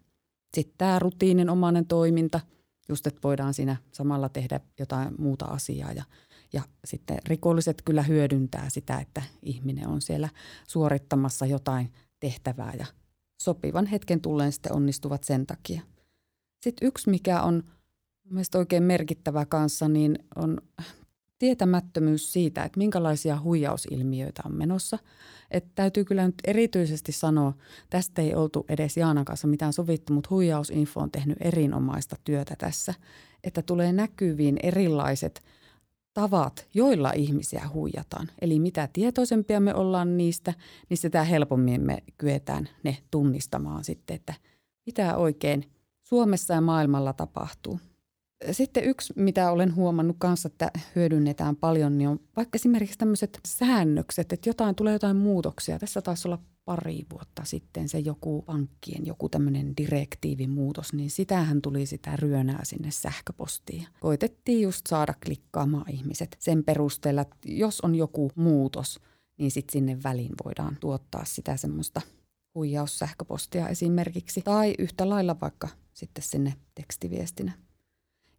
Sitten 0.53 0.75
tämä 0.77 1.00
rutiininomainen 1.00 1.86
toiminta, 1.86 2.39
just 2.89 3.07
että 3.07 3.19
voidaan 3.24 3.53
siinä 3.53 3.75
samalla 3.91 4.29
tehdä 4.29 4.60
jotain 4.79 5.15
muuta 5.17 5.45
asiaa 5.45 5.91
ja, 5.91 6.03
ja 6.53 6.62
sitten 6.86 7.17
rikolliset 7.27 7.81
kyllä 7.86 8.03
hyödyntää 8.03 8.69
sitä, 8.69 8.98
että 8.98 9.22
ihminen 9.41 9.88
on 9.88 10.01
siellä 10.01 10.29
suorittamassa 10.67 11.45
jotain 11.45 11.93
tehtävää 12.19 12.74
ja 12.79 12.86
sopivan 13.41 13.86
hetken 13.86 14.22
tulleen 14.22 14.51
sitten 14.51 14.74
onnistuvat 14.74 15.24
sen 15.24 15.45
takia. 15.45 15.81
Sitten 16.63 16.88
yksi, 16.88 17.10
mikä 17.10 17.41
on 17.41 17.63
mielestäni 18.29 18.60
oikein 18.60 18.83
merkittävä 18.83 19.45
kanssa, 19.45 19.88
niin 19.88 20.19
on 20.36 20.57
tietämättömyys 21.43 22.33
siitä, 22.33 22.63
että 22.63 22.77
minkälaisia 22.77 23.39
huijausilmiöitä 23.41 24.41
on 24.45 24.55
menossa. 24.55 25.00
Että 25.51 25.69
täytyy 25.75 26.05
kyllä 26.05 26.25
nyt 26.25 26.35
erityisesti 26.43 27.12
sanoa, 27.12 27.53
tästä 27.89 28.21
ei 28.21 28.35
oltu 28.35 28.65
edes 28.69 28.97
Jaanan 28.97 29.25
kanssa 29.25 29.47
mitään 29.47 29.73
sovittu, 29.73 30.13
mutta 30.13 30.27
huijausinfo 30.29 31.00
on 31.00 31.12
tehnyt 31.12 31.38
erinomaista 31.41 32.15
työtä 32.23 32.55
tässä. 32.57 32.93
Että 33.43 33.62
tulee 33.62 33.91
näkyviin 33.91 34.59
erilaiset 34.63 35.43
tavat, 36.13 36.67
joilla 36.73 37.12
ihmisiä 37.12 37.69
huijataan. 37.73 38.27
Eli 38.41 38.59
mitä 38.59 38.89
tietoisempia 38.93 39.59
me 39.59 39.75
ollaan 39.75 40.17
niistä, 40.17 40.53
niin 40.89 40.97
sitä 40.97 41.23
helpommin 41.23 41.81
me 41.81 42.03
kyetään 42.17 42.69
ne 42.83 42.97
tunnistamaan 43.12 43.83
sitten, 43.83 44.15
että 44.15 44.33
mitä 44.85 45.17
oikein 45.17 45.71
Suomessa 46.01 46.53
ja 46.53 46.62
maailmalla 46.62 47.13
tapahtuu. 47.13 47.79
Sitten 48.51 48.83
yksi, 48.83 49.13
mitä 49.15 49.51
olen 49.51 49.75
huomannut 49.75 50.15
kanssa, 50.19 50.47
että 50.47 50.71
hyödynnetään 50.95 51.55
paljon, 51.55 51.97
niin 51.97 52.09
on 52.09 52.19
vaikka 52.35 52.55
esimerkiksi 52.55 52.97
tämmöiset 52.97 53.39
säännökset, 53.47 54.33
että 54.33 54.50
jotain 54.50 54.75
tulee 54.75 54.93
jotain 54.93 55.17
muutoksia. 55.17 55.79
Tässä 55.79 56.01
taisi 56.01 56.27
olla 56.27 56.39
pari 56.65 57.05
vuotta 57.12 57.43
sitten 57.45 57.89
se 57.89 58.00
joku 58.00 58.41
pankkien, 58.41 59.05
joku 59.05 59.29
tämmöinen 59.29 59.77
direktiivimuutos, 59.77 60.93
niin 60.93 61.09
sitähän 61.09 61.62
tuli 61.62 61.85
sitä 61.85 62.15
ryönää 62.15 62.59
sinne 62.63 62.91
sähköpostiin. 62.91 63.88
Koitettiin 64.00 64.62
just 64.62 64.88
saada 64.88 65.13
klikkaamaan 65.25 65.91
ihmiset 65.91 66.35
sen 66.39 66.63
perusteella, 66.63 67.21
että 67.21 67.38
jos 67.45 67.81
on 67.81 67.95
joku 67.95 68.31
muutos, 68.35 69.00
niin 69.38 69.51
sitten 69.51 69.73
sinne 69.73 69.97
väliin 70.03 70.33
voidaan 70.45 70.77
tuottaa 70.79 71.25
sitä 71.25 71.57
semmoista 71.57 72.01
huijaussähköpostia 72.55 73.69
esimerkiksi. 73.69 74.41
Tai 74.41 74.75
yhtä 74.79 75.09
lailla 75.09 75.39
vaikka 75.41 75.67
sitten 75.93 76.23
sinne 76.23 76.53
tekstiviestinä. 76.75 77.62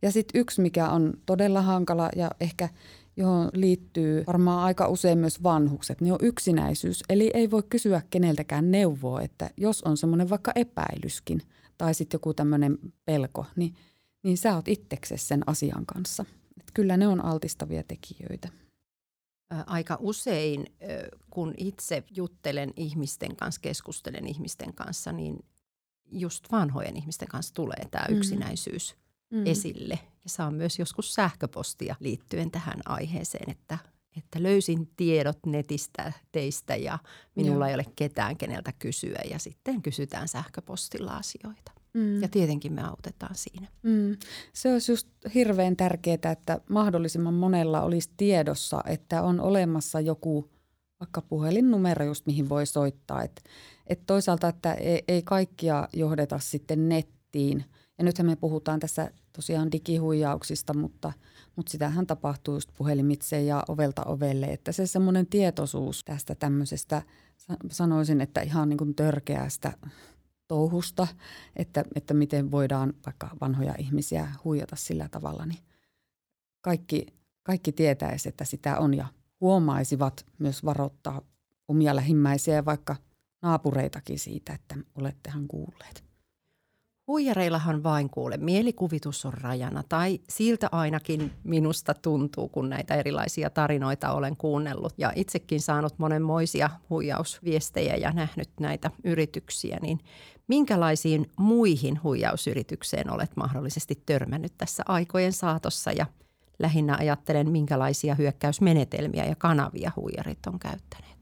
Ja 0.04 0.12
sitten 0.12 0.40
yksi, 0.40 0.60
mikä 0.60 0.88
on 0.88 1.14
todella 1.26 1.62
hankala 1.62 2.10
ja 2.16 2.30
ehkä 2.40 2.68
johon 3.16 3.50
liittyy 3.52 4.24
varmaan 4.26 4.64
aika 4.64 4.88
usein 4.88 5.18
myös 5.18 5.42
vanhukset, 5.42 6.00
niin 6.00 6.12
on 6.12 6.18
yksinäisyys. 6.22 7.02
Eli 7.08 7.30
ei 7.34 7.50
voi 7.50 7.62
kysyä 7.70 8.02
keneltäkään 8.10 8.70
neuvoa, 8.70 9.22
että 9.22 9.50
jos 9.56 9.82
on 9.82 9.96
semmoinen 9.96 10.30
vaikka 10.30 10.52
epäilyskin 10.54 11.42
tai 11.78 11.94
sitten 11.94 12.14
joku 12.14 12.34
tämmöinen 12.34 12.78
pelko, 13.04 13.46
niin, 13.56 13.74
niin 14.22 14.38
sä 14.38 14.54
oot 14.54 14.68
itseksesi 14.68 15.26
sen 15.26 15.42
asian 15.46 15.86
kanssa. 15.86 16.24
Et 16.60 16.70
kyllä 16.74 16.96
ne 16.96 17.08
on 17.08 17.24
altistavia 17.24 17.82
tekijöitä. 17.82 18.48
Aika 19.66 19.98
usein, 20.00 20.66
kun 21.30 21.54
itse 21.56 22.04
juttelen 22.16 22.72
ihmisten 22.76 23.36
kanssa, 23.36 23.60
keskustelen 23.60 24.26
ihmisten 24.26 24.74
kanssa, 24.74 25.12
niin 25.12 25.44
just 26.10 26.52
vanhojen 26.52 26.96
ihmisten 26.96 27.28
kanssa 27.28 27.54
tulee 27.54 27.88
tämä 27.90 28.06
mm. 28.08 28.16
yksinäisyys 28.16 28.96
mm. 29.34 29.46
esille. 29.46 29.98
Ja 30.02 30.30
saan 30.30 30.54
myös 30.54 30.78
joskus 30.78 31.14
sähköpostia 31.14 31.96
liittyen 32.00 32.50
tähän 32.50 32.80
aiheeseen, 32.84 33.50
että, 33.50 33.78
että 34.16 34.42
löysin 34.42 34.90
tiedot 34.96 35.38
netistä 35.46 36.12
teistä 36.32 36.76
ja 36.76 36.98
minulla 37.34 37.64
Joo. 37.64 37.68
ei 37.68 37.74
ole 37.74 37.86
ketään, 37.96 38.36
keneltä 38.36 38.72
kysyä. 38.78 39.20
Ja 39.30 39.38
sitten 39.38 39.82
kysytään 39.82 40.28
sähköpostilla 40.28 41.16
asioita. 41.16 41.72
Mm. 41.94 42.22
Ja 42.22 42.28
tietenkin 42.28 42.72
me 42.72 42.82
autetaan 42.82 43.34
siinä. 43.34 43.68
Mm. 43.82 44.16
Se 44.52 44.72
olisi 44.72 44.92
just 44.92 45.08
hirveän 45.34 45.76
tärkeää, 45.76 46.32
että 46.32 46.60
mahdollisimman 46.70 47.34
monella 47.34 47.82
olisi 47.82 48.10
tiedossa, 48.16 48.80
että 48.86 49.22
on 49.22 49.40
olemassa 49.40 50.00
joku 50.00 50.50
vaikka 51.00 51.22
puhelinnumero 51.22 52.04
just 52.04 52.26
mihin 52.26 52.48
voi 52.48 52.66
soittaa. 52.66 53.22
Et, 53.22 53.44
et 53.86 54.00
toisaalta, 54.06 54.48
että 54.48 54.74
ei, 54.74 55.04
ei 55.08 55.22
kaikkia 55.22 55.88
johdeta 55.92 56.38
sitten 56.38 56.88
nettiin. 56.88 57.64
Ja 57.98 58.04
nythän 58.04 58.26
me 58.26 58.36
puhutaan 58.36 58.80
tässä 58.80 59.10
tosiaan 59.32 59.72
digihuijauksista, 59.72 60.74
mutta, 60.74 61.12
mutta 61.56 61.72
sitähän 61.72 62.06
tapahtuu 62.06 62.54
just 62.54 62.70
puhelimitse 62.76 63.42
ja 63.42 63.64
ovelta 63.68 64.02
ovelle. 64.04 64.46
Että 64.46 64.72
se 64.72 64.86
semmoinen 64.86 65.26
tietoisuus 65.26 66.04
tästä 66.04 66.34
tämmöisestä, 66.34 67.02
sanoisin, 67.70 68.20
että 68.20 68.40
ihan 68.40 68.68
niin 68.68 68.78
kuin 68.78 68.94
törkeästä 68.94 69.72
touhusta, 70.48 71.06
että, 71.56 71.84
että 71.94 72.14
miten 72.14 72.50
voidaan 72.50 72.94
vaikka 73.06 73.30
vanhoja 73.40 73.74
ihmisiä 73.78 74.28
huijata 74.44 74.76
sillä 74.76 75.08
tavalla, 75.08 75.46
niin 75.46 75.62
kaikki, 76.60 77.06
kaikki 77.42 77.72
tietäisi, 77.72 78.28
että 78.28 78.44
sitä 78.44 78.78
on 78.78 78.94
ja 78.94 79.06
huomaisivat 79.40 80.26
myös 80.38 80.64
varoittaa 80.64 81.22
omia 81.68 81.96
lähimmäisiä 81.96 82.54
ja 82.54 82.64
vaikka 82.64 82.96
naapureitakin 83.42 84.18
siitä, 84.18 84.52
että 84.52 84.76
olettehan 84.94 85.48
kuulleet. 85.48 86.13
Huijareillahan 87.06 87.82
vain 87.82 88.10
kuule, 88.10 88.36
mielikuvitus 88.36 89.24
on 89.24 89.34
rajana 89.34 89.82
tai 89.88 90.20
siltä 90.28 90.68
ainakin 90.72 91.32
minusta 91.44 91.94
tuntuu, 91.94 92.48
kun 92.48 92.70
näitä 92.70 92.94
erilaisia 92.94 93.50
tarinoita 93.50 94.12
olen 94.12 94.36
kuunnellut 94.36 94.94
ja 94.98 95.12
itsekin 95.16 95.60
saanut 95.60 95.98
monenmoisia 95.98 96.70
huijausviestejä 96.90 97.96
ja 97.96 98.10
nähnyt 98.10 98.50
näitä 98.60 98.90
yrityksiä, 99.04 99.78
niin 99.82 100.00
minkälaisiin 100.48 101.30
muihin 101.38 102.02
huijausyritykseen 102.02 103.10
olet 103.10 103.36
mahdollisesti 103.36 104.02
törmännyt 104.06 104.52
tässä 104.58 104.82
aikojen 104.86 105.32
saatossa 105.32 105.92
ja 105.92 106.06
lähinnä 106.58 106.96
ajattelen, 107.00 107.50
minkälaisia 107.50 108.14
hyökkäysmenetelmiä 108.14 109.24
ja 109.24 109.34
kanavia 109.34 109.92
huijarit 109.96 110.46
on 110.46 110.58
käyttäneet? 110.58 111.13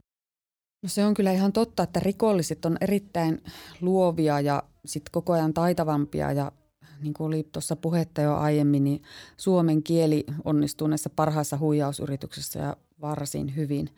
No 0.83 0.89
se 0.89 1.05
on 1.07 1.15
kyllä 1.15 1.33
ihan 1.33 1.53
totta, 1.53 1.83
että 1.83 2.01
rikolliset 2.01 2.65
on 2.65 2.77
erittäin 2.81 3.43
luovia 3.81 4.41
ja 4.41 4.63
sit 4.85 5.09
koko 5.09 5.33
ajan 5.33 5.55
taitavampia 5.55 6.33
ja 6.33 6.53
niin 7.03 7.15
kuin 7.15 7.27
oli 7.27 7.49
tuossa 7.53 7.77
puhetta 7.77 8.21
jo 8.21 8.35
aiemmin, 8.35 8.85
niin 8.85 9.03
suomen 9.37 9.83
kieli 9.83 10.25
onnistuu 10.45 10.87
näissä 10.87 11.11
parhaissa 11.11 11.59
huijausyrityksissä 11.59 12.59
ja 12.59 12.77
varsin 13.01 13.57
hyvin. 13.57 13.89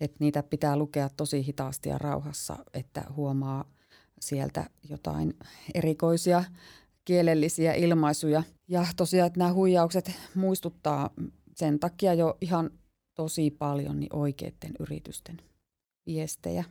Että 0.00 0.16
niitä 0.20 0.42
pitää 0.42 0.76
lukea 0.76 1.08
tosi 1.16 1.46
hitaasti 1.46 1.88
ja 1.88 1.98
rauhassa, 1.98 2.56
että 2.74 3.04
huomaa 3.16 3.64
sieltä 4.20 4.70
jotain 4.88 5.34
erikoisia 5.74 6.44
kielellisiä 7.04 7.74
ilmaisuja. 7.74 8.42
Ja 8.68 8.86
tosiaan, 8.96 9.26
että 9.26 9.38
nämä 9.38 9.52
huijaukset 9.52 10.12
muistuttaa 10.34 11.10
sen 11.54 11.78
takia 11.78 12.14
jo 12.14 12.36
ihan 12.40 12.70
tosi 13.14 13.50
paljon 13.50 14.00
niin 14.00 14.16
oikeiden 14.16 14.72
yritysten 14.80 15.51
viestejä. 16.06 16.64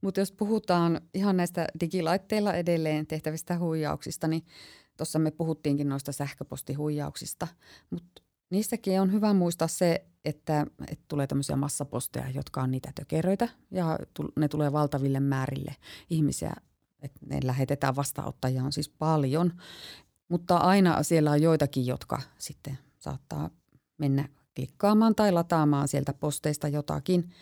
Mutta 0.00 0.20
jos 0.20 0.32
puhutaan 0.32 1.00
ihan 1.14 1.36
näistä 1.36 1.66
digilaitteilla 1.80 2.54
edelleen 2.54 3.06
tehtävistä 3.06 3.58
huijauksista, 3.58 4.28
niin 4.28 4.44
tuossa 4.96 5.18
me 5.18 5.30
puhuttiinkin 5.30 5.88
noista 5.88 6.12
sähköpostihuijauksista, 6.12 7.48
mutta 7.90 8.22
niissäkin 8.50 9.00
on 9.00 9.12
hyvä 9.12 9.32
muistaa 9.32 9.68
se, 9.68 10.04
että, 10.24 10.66
että 10.88 11.04
tulee 11.08 11.26
tämmöisiä 11.26 11.56
massaposteja, 11.56 12.30
jotka 12.30 12.62
on 12.62 12.70
niitä 12.70 12.92
tökeröitä 12.94 13.48
ja 13.70 13.98
ne 14.36 14.48
tulee 14.48 14.72
valtaville 14.72 15.20
määrille 15.20 15.76
ihmisiä, 16.10 16.52
että 17.02 17.20
ne 17.26 17.40
lähetetään 17.44 17.96
vastaanottajia 17.96 18.64
on 18.64 18.72
siis 18.72 18.88
paljon, 18.88 19.52
mutta 20.28 20.56
aina 20.56 21.02
siellä 21.02 21.30
on 21.30 21.42
joitakin, 21.42 21.86
jotka 21.86 22.22
sitten 22.38 22.78
saattaa 22.98 23.50
mennä 23.98 24.28
klikkaamaan 24.54 25.14
tai 25.14 25.32
lataamaan 25.32 25.88
sieltä 25.88 26.12
posteista 26.12 26.68
jotakin– 26.68 27.24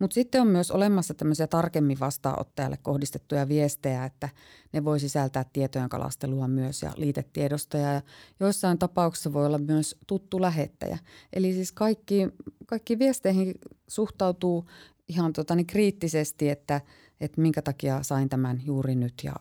mutta 0.00 0.14
sitten 0.14 0.40
on 0.40 0.46
myös 0.46 0.70
olemassa 0.70 1.14
tämmöisiä 1.14 1.46
tarkemmin 1.46 2.00
vastaanottajalle 2.00 2.76
kohdistettuja 2.82 3.48
viestejä, 3.48 4.04
että 4.04 4.28
ne 4.72 4.84
voi 4.84 5.00
sisältää 5.00 5.44
tietojen 5.52 5.88
kalastelua 5.88 6.48
myös 6.48 6.82
ja 6.82 6.92
liitetiedostoja. 6.96 7.92
Ja 7.92 8.02
joissain 8.40 8.78
tapauksissa 8.78 9.32
voi 9.32 9.46
olla 9.46 9.58
myös 9.58 9.96
tuttu 10.06 10.40
lähettäjä. 10.40 10.98
Eli 11.32 11.52
siis 11.52 11.72
kaikki, 11.72 12.28
kaikki 12.66 12.98
viesteihin 12.98 13.54
suhtautuu 13.88 14.64
ihan 15.08 15.32
tota, 15.32 15.54
niin 15.54 15.66
kriittisesti, 15.66 16.48
että, 16.48 16.80
että 17.20 17.40
minkä 17.40 17.62
takia 17.62 18.02
sain 18.02 18.28
tämän 18.28 18.60
juuri 18.64 18.94
nyt 18.94 19.14
ja 19.24 19.32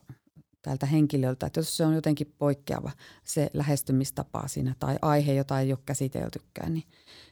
tältä 0.61 0.85
henkilöltä, 0.85 1.45
että 1.45 1.59
jos 1.59 1.77
se 1.77 1.85
on 1.85 1.95
jotenkin 1.95 2.33
poikkeava 2.37 2.91
se 3.23 3.49
lähestymistapa 3.53 4.47
siinä 4.47 4.75
tai 4.79 4.97
aihe, 5.01 5.33
jota 5.33 5.59
ei 5.59 5.71
ole 5.71 5.79
käsiteltykään, 5.85 6.73
niin, 6.73 6.83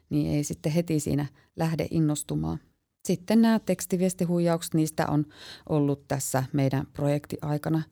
niin 0.10 0.32
ei 0.32 0.44
sitten 0.44 0.72
heti 0.72 1.00
siinä 1.00 1.26
lähde 1.56 1.88
innostumaan. 1.92 2.60
Sitten 3.08 3.41
nämä 3.41 3.60
tekstiviestihuijaukset, 3.60 4.74
niistä 4.74 5.08
on 5.08 5.26
ollut 5.70 6.08
tässä 6.08 6.43
meidän 6.54 6.88
projektiaikana, 6.93 7.84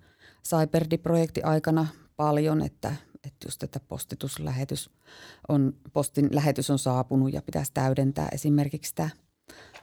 Cyberdi-projekti 0.48 1.44
aikana 1.44 1.88
paljon, 2.16 2.62
että, 2.62 2.96
että 3.16 3.48
just 3.48 3.64
että 3.64 3.80
postituslähetys 3.80 4.90
on, 5.48 5.74
postin 5.94 6.30
lähetys 6.32 6.70
on 6.70 6.80
saapunut 6.80 7.34
ja 7.34 7.42
pitäisi 7.42 7.72
täydentää 7.74 8.28
esimerkiksi 8.32 8.90
sitä 8.90 9.10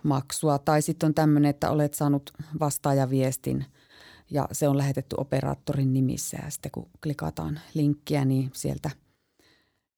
maksua. 0.03 0.59
Tai 0.59 0.83
sitten 0.83 1.07
on 1.07 1.15
tämmöinen, 1.15 1.51
että 1.51 1.71
olet 1.71 1.95
saanut 1.95 2.31
vastaajaviestin 2.61 3.65
ja 4.31 4.49
se 4.53 4.69
on 4.69 4.79
lähetetty 4.79 5.17
operaattorin 5.19 5.93
nimissä 5.93 6.39
ja 6.45 6.51
sitten 6.51 6.73
kun 6.73 6.91
klikataan 7.03 7.61
linkkiä, 7.75 8.25
niin 8.25 8.51
sieltä, 8.55 8.91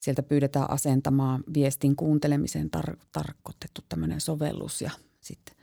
sieltä 0.01 0.23
pyydetään 0.23 0.71
asentamaan 0.71 1.45
viestin 1.55 1.97
kuuntelemiseen 1.97 2.71
tar- 2.77 2.99
tarkoitettu 3.13 3.81
tämmöinen 3.89 4.21
sovellus 4.21 4.83
ja 4.83 4.91
sitten 5.25 5.57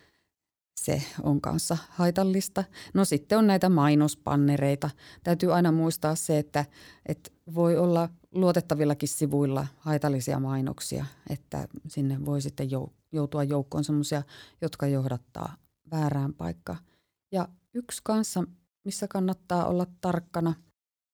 se 0.82 1.02
on 1.24 1.42
kanssa 1.42 1.78
haitallista. 1.90 2.64
No 2.94 3.06
sitten 3.06 3.38
on 3.38 3.48
näitä 3.48 3.70
mainospannereita. 3.70 4.90
Täytyy 5.24 5.54
aina 5.54 5.72
muistaa 5.72 6.16
se, 6.16 6.40
että, 6.40 6.66
että 7.06 7.32
voi 7.54 7.78
olla 7.78 8.10
luotettavillakin 8.32 9.10
sivuilla 9.10 9.68
haitallisia 9.78 10.40
mainoksia, 10.40 11.06
että 11.30 11.68
sinne 11.88 12.26
voi 12.26 12.42
sitten 12.42 12.70
joutua 13.12 13.44
joukkoon 13.44 13.84
semmoisia, 13.84 14.24
jotka 14.62 14.88
johdattaa 14.88 15.56
väärään 15.92 16.34
paikkaan. 16.34 16.80
Ja 17.32 17.48
yksi 17.74 18.02
kanssa, 18.04 18.44
missä 18.86 19.08
kannattaa 19.08 19.66
olla 19.66 19.86
tarkkana, 20.02 20.54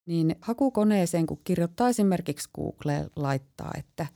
niin 0.08 0.36
hakukoneeseen, 0.42 1.28
kun 1.28 1.42
kirjoittaa 1.44 1.90
esimerkiksi 1.90 2.50
Google 2.56 3.10
laittaa, 3.16 3.72
että 3.78 4.08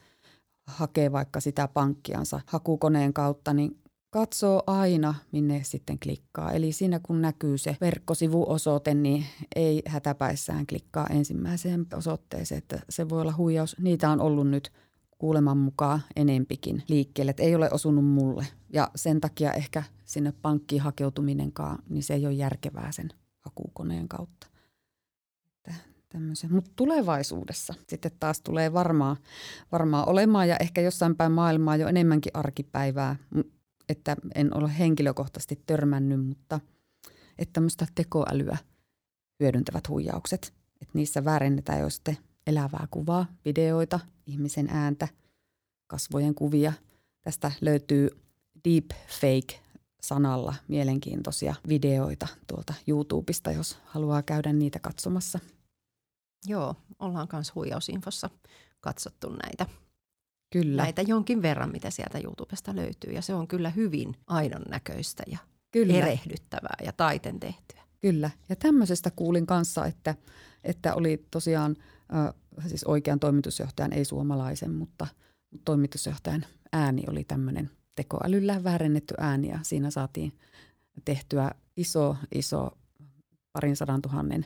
hakee 0.67 1.11
vaikka 1.11 1.39
sitä 1.39 1.67
pankkiansa 1.67 2.41
hakukoneen 2.45 3.13
kautta, 3.13 3.53
niin 3.53 3.80
katsoo 4.11 4.63
aina, 4.67 5.15
minne 5.31 5.63
sitten 5.63 5.99
klikkaa. 5.99 6.51
Eli 6.51 6.71
siinä 6.71 6.99
kun 7.03 7.21
näkyy 7.21 7.57
se 7.57 7.77
verkkosivuosoite, 7.81 8.93
niin 8.93 9.25
ei 9.55 9.81
hätäpäissään 9.87 10.67
klikkaa 10.67 11.07
ensimmäiseen 11.07 11.87
osoitteeseen, 11.95 12.59
että 12.59 12.79
se 12.89 13.09
voi 13.09 13.21
olla 13.21 13.33
huijaus. 13.37 13.75
Niitä 13.79 14.09
on 14.09 14.21
ollut 14.21 14.49
nyt 14.49 14.71
kuuleman 15.17 15.57
mukaan 15.57 16.01
enempikin 16.15 16.83
liikkeelle, 16.87 17.29
että 17.29 17.43
ei 17.43 17.55
ole 17.55 17.69
osunut 17.71 18.05
mulle. 18.05 18.47
Ja 18.73 18.91
sen 18.95 19.21
takia 19.21 19.53
ehkä 19.53 19.83
sinne 20.05 20.33
pankkiin 20.41 20.81
hakeutuminenkaan, 20.81 21.79
niin 21.89 22.03
se 22.03 22.13
ei 22.13 22.25
ole 22.25 22.33
järkevää 22.33 22.91
sen 22.91 23.09
hakukoneen 23.39 24.07
kautta. 24.07 24.47
Mutta 26.49 26.71
tulevaisuudessa 26.75 27.73
sitten 27.87 28.11
taas 28.19 28.41
tulee 28.41 28.73
varmaan, 28.73 29.17
varmaan 29.71 30.09
olemaan 30.09 30.49
ja 30.49 30.57
ehkä 30.57 30.81
jossain 30.81 31.15
päin 31.15 31.31
maailmaa 31.31 31.77
jo 31.77 31.87
enemmänkin 31.87 32.31
arkipäivää 32.35 33.15
että 33.91 34.15
en 34.35 34.57
ole 34.57 34.77
henkilökohtaisesti 34.79 35.63
törmännyt, 35.65 36.25
mutta 36.25 36.59
että 37.37 37.53
tämmöistä 37.53 37.87
tekoälyä 37.95 38.57
hyödyntävät 39.39 39.89
huijaukset. 39.89 40.53
Että 40.81 40.91
niissä 40.93 41.25
väärennetään 41.25 41.79
jo 41.79 41.89
sitten 41.89 42.17
elävää 42.47 42.87
kuvaa, 42.91 43.25
videoita, 43.45 43.99
ihmisen 44.25 44.69
ääntä, 44.69 45.07
kasvojen 45.87 46.35
kuvia. 46.35 46.73
Tästä 47.21 47.51
löytyy 47.61 48.09
deepfake-sanalla 48.69 50.55
mielenkiintoisia 50.67 51.55
videoita 51.67 52.27
tuolta 52.47 52.73
YouTubesta, 52.87 53.51
jos 53.51 53.77
haluaa 53.85 54.21
käydä 54.21 54.53
niitä 54.53 54.79
katsomassa. 54.79 55.39
Joo, 56.45 56.75
ollaan 56.99 57.27
myös 57.33 57.55
huijausinfossa 57.55 58.29
katsottu 58.79 59.29
näitä 59.29 59.65
Kyllä. 60.51 60.83
näitä 60.83 61.01
jonkin 61.01 61.41
verran, 61.41 61.71
mitä 61.71 61.89
sieltä 61.89 62.19
YouTubesta 62.19 62.75
löytyy. 62.75 63.13
Ja 63.13 63.21
se 63.21 63.33
on 63.33 63.47
kyllä 63.47 63.69
hyvin 63.69 64.15
aidon 64.27 64.61
näköistä 64.69 65.23
ja 65.27 65.37
Kyllä. 65.71 65.93
erehdyttävää 65.93 66.77
ja 66.85 66.91
taiten 66.91 67.39
tehtyä. 67.39 67.81
Kyllä. 68.01 68.29
Ja 68.49 68.55
tämmöisestä 68.55 69.11
kuulin 69.11 69.45
kanssa, 69.45 69.85
että, 69.85 70.15
että 70.63 70.95
oli 70.95 71.25
tosiaan 71.31 71.75
äh, 72.15 72.33
siis 72.67 72.83
oikean 72.83 73.19
toimitusjohtajan, 73.19 73.93
ei 73.93 74.05
suomalaisen, 74.05 74.71
mutta 74.71 75.07
toimitusjohtajan 75.65 76.45
ääni 76.73 77.03
oli 77.07 77.23
tämmöinen 77.23 77.69
tekoälyllä 77.95 78.63
väärennetty 78.63 79.13
ääni 79.17 79.49
ja 79.49 79.59
siinä 79.61 79.91
saatiin 79.91 80.33
tehtyä 81.05 81.51
iso, 81.77 82.15
iso 82.35 82.77
parin 83.53 83.75
sadan 83.75 84.01
tuhannen, 84.01 84.45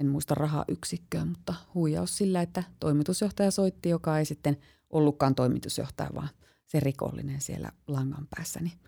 en 0.00 0.06
muista 0.06 0.34
rahayksikköä, 0.34 1.24
mutta 1.24 1.54
huijaus 1.74 2.16
sillä, 2.16 2.42
että 2.42 2.62
toimitusjohtaja 2.80 3.50
soitti, 3.50 3.88
joka 3.88 4.18
ei 4.18 4.24
sitten 4.24 4.56
ollutkaan 4.90 5.34
toimitusjohtaja, 5.34 6.10
vaan 6.14 6.28
se 6.66 6.80
rikollinen 6.80 7.40
siellä 7.40 7.72
langan 7.86 8.26
päässä, 8.30 8.60
niin 8.60 8.78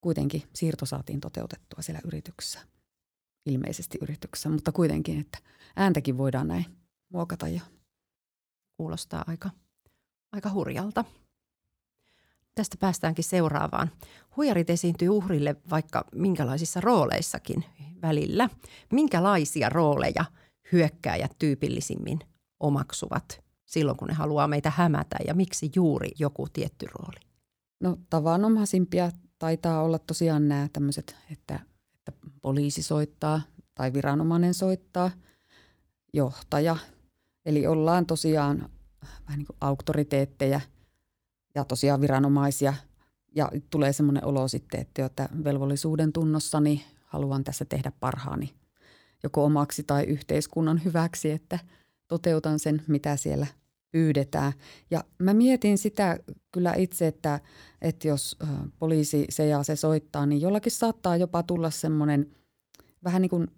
kuitenkin 0.00 0.42
siirto 0.54 0.86
saatiin 0.86 1.20
toteutettua 1.20 1.82
siellä 1.82 2.00
yrityksessä, 2.04 2.60
ilmeisesti 3.46 3.98
yrityksessä, 4.02 4.48
mutta 4.48 4.72
kuitenkin, 4.72 5.20
että 5.20 5.38
ääntäkin 5.76 6.18
voidaan 6.18 6.48
näin 6.48 6.66
muokata 7.12 7.48
jo. 7.48 7.60
Kuulostaa 8.76 9.24
aika, 9.26 9.50
aika 10.32 10.50
hurjalta. 10.50 11.04
Tästä 12.54 12.76
päästäänkin 12.80 13.24
seuraavaan. 13.24 13.90
Huijarit 14.36 14.70
esiintyy 14.70 15.08
uhrille 15.08 15.56
vaikka 15.70 16.04
minkälaisissa 16.14 16.80
rooleissakin 16.80 17.64
välillä. 18.02 18.48
Minkälaisia 18.92 19.68
rooleja 19.68 20.24
hyökkääjät 20.72 21.32
tyypillisimmin 21.38 22.18
omaksuvat 22.60 23.49
silloin, 23.70 23.96
kun 23.96 24.08
ne 24.08 24.14
haluaa 24.14 24.48
meitä 24.48 24.72
hämätä 24.76 25.16
ja 25.26 25.34
miksi 25.34 25.70
juuri 25.74 26.10
joku 26.18 26.48
tietty 26.52 26.86
rooli? 26.86 27.20
No 27.80 27.98
tavanomaisimpia 28.10 29.10
taitaa 29.38 29.82
olla 29.82 29.98
tosiaan 29.98 30.48
nämä 30.48 30.68
tämmöiset, 30.72 31.16
että, 31.32 31.60
että 31.94 32.12
poliisi 32.42 32.82
soittaa 32.82 33.40
tai 33.74 33.92
viranomainen 33.92 34.54
soittaa, 34.54 35.10
johtaja. 36.12 36.76
Eli 37.46 37.66
ollaan 37.66 38.06
tosiaan 38.06 38.68
vähän 39.26 39.38
niin 39.38 39.46
kuin 39.46 39.56
auktoriteetteja 39.60 40.60
ja 41.54 41.64
tosiaan 41.64 42.00
viranomaisia. 42.00 42.74
Ja 43.34 43.50
tulee 43.70 43.92
semmoinen 43.92 44.24
olo 44.24 44.48
sitten, 44.48 44.80
että, 44.80 45.04
että 45.04 45.28
velvollisuuden 45.44 46.12
tunnossani 46.12 46.84
haluan 47.06 47.44
tässä 47.44 47.64
tehdä 47.64 47.92
parhaani 48.00 48.54
joko 49.22 49.44
omaksi 49.44 49.82
tai 49.82 50.04
yhteiskunnan 50.04 50.84
hyväksi, 50.84 51.30
että 51.30 51.58
toteutan 52.08 52.58
sen, 52.58 52.82
mitä 52.86 53.16
siellä 53.16 53.46
pyydetään. 53.90 54.52
Ja 54.90 55.04
mä 55.18 55.34
mietin 55.34 55.78
sitä 55.78 56.18
kyllä 56.52 56.74
itse, 56.74 57.06
että, 57.06 57.40
että 57.82 58.08
jos 58.08 58.38
poliisi 58.78 59.26
se 59.30 59.46
ja 59.46 59.62
se 59.62 59.76
soittaa, 59.76 60.26
niin 60.26 60.40
jollakin 60.40 60.72
saattaa 60.72 61.16
jopa 61.16 61.42
tulla 61.42 61.70
semmoinen 61.70 62.30
vähän 63.04 63.22
niin 63.22 63.30
kuin, 63.30 63.48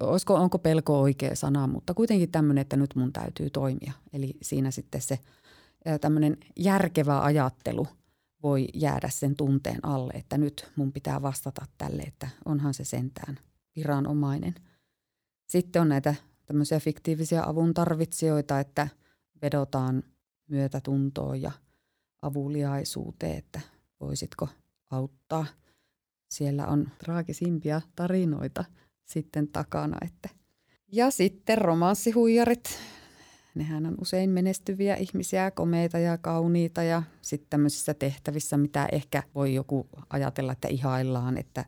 olisiko, 0.00 0.34
onko 0.34 0.58
pelko 0.58 1.00
oikea 1.00 1.36
sana, 1.36 1.66
mutta 1.66 1.94
kuitenkin 1.94 2.30
tämmöinen, 2.30 2.62
että 2.62 2.76
nyt 2.76 2.94
mun 2.96 3.12
täytyy 3.12 3.50
toimia. 3.50 3.92
Eli 4.12 4.36
siinä 4.42 4.70
sitten 4.70 5.00
se 5.00 5.18
tämmöinen 6.00 6.36
järkevä 6.56 7.22
ajattelu 7.22 7.86
voi 8.42 8.68
jäädä 8.74 9.08
sen 9.08 9.36
tunteen 9.36 9.84
alle, 9.84 10.12
että 10.12 10.38
nyt 10.38 10.70
mun 10.76 10.92
pitää 10.92 11.22
vastata 11.22 11.66
tälle, 11.78 12.02
että 12.02 12.28
onhan 12.44 12.74
se 12.74 12.84
sentään 12.84 13.38
viranomainen. 13.76 14.54
Sitten 15.46 15.82
on 15.82 15.88
näitä 15.88 16.14
tämmöisiä 16.46 16.80
fiktiivisiä 16.80 17.42
avun 17.46 17.74
tarvitsijoita, 17.74 18.60
että– 18.60 18.88
vedotaan 19.42 20.02
myötätuntoon 20.48 21.42
ja 21.42 21.52
avuliaisuuteen, 22.22 23.38
että 23.38 23.60
voisitko 24.00 24.48
auttaa. 24.90 25.46
Siellä 26.28 26.66
on 26.66 26.88
traagisimpia 26.98 27.80
tarinoita 27.96 28.64
sitten 29.04 29.48
takana. 29.48 29.98
Että. 30.04 30.28
Ja 30.92 31.10
sitten 31.10 31.58
romanssihuijarit. 31.58 32.78
Nehän 33.54 33.86
on 33.86 33.94
usein 34.00 34.30
menestyviä 34.30 34.94
ihmisiä, 34.94 35.50
komeita 35.50 35.98
ja 35.98 36.18
kauniita 36.18 36.82
ja 36.82 37.02
sitten 37.22 37.50
tämmöisissä 37.50 37.94
tehtävissä, 37.94 38.56
mitä 38.56 38.88
ehkä 38.92 39.22
voi 39.34 39.54
joku 39.54 39.88
ajatella, 40.10 40.52
että 40.52 40.68
ihaillaan, 40.68 41.38
että 41.38 41.64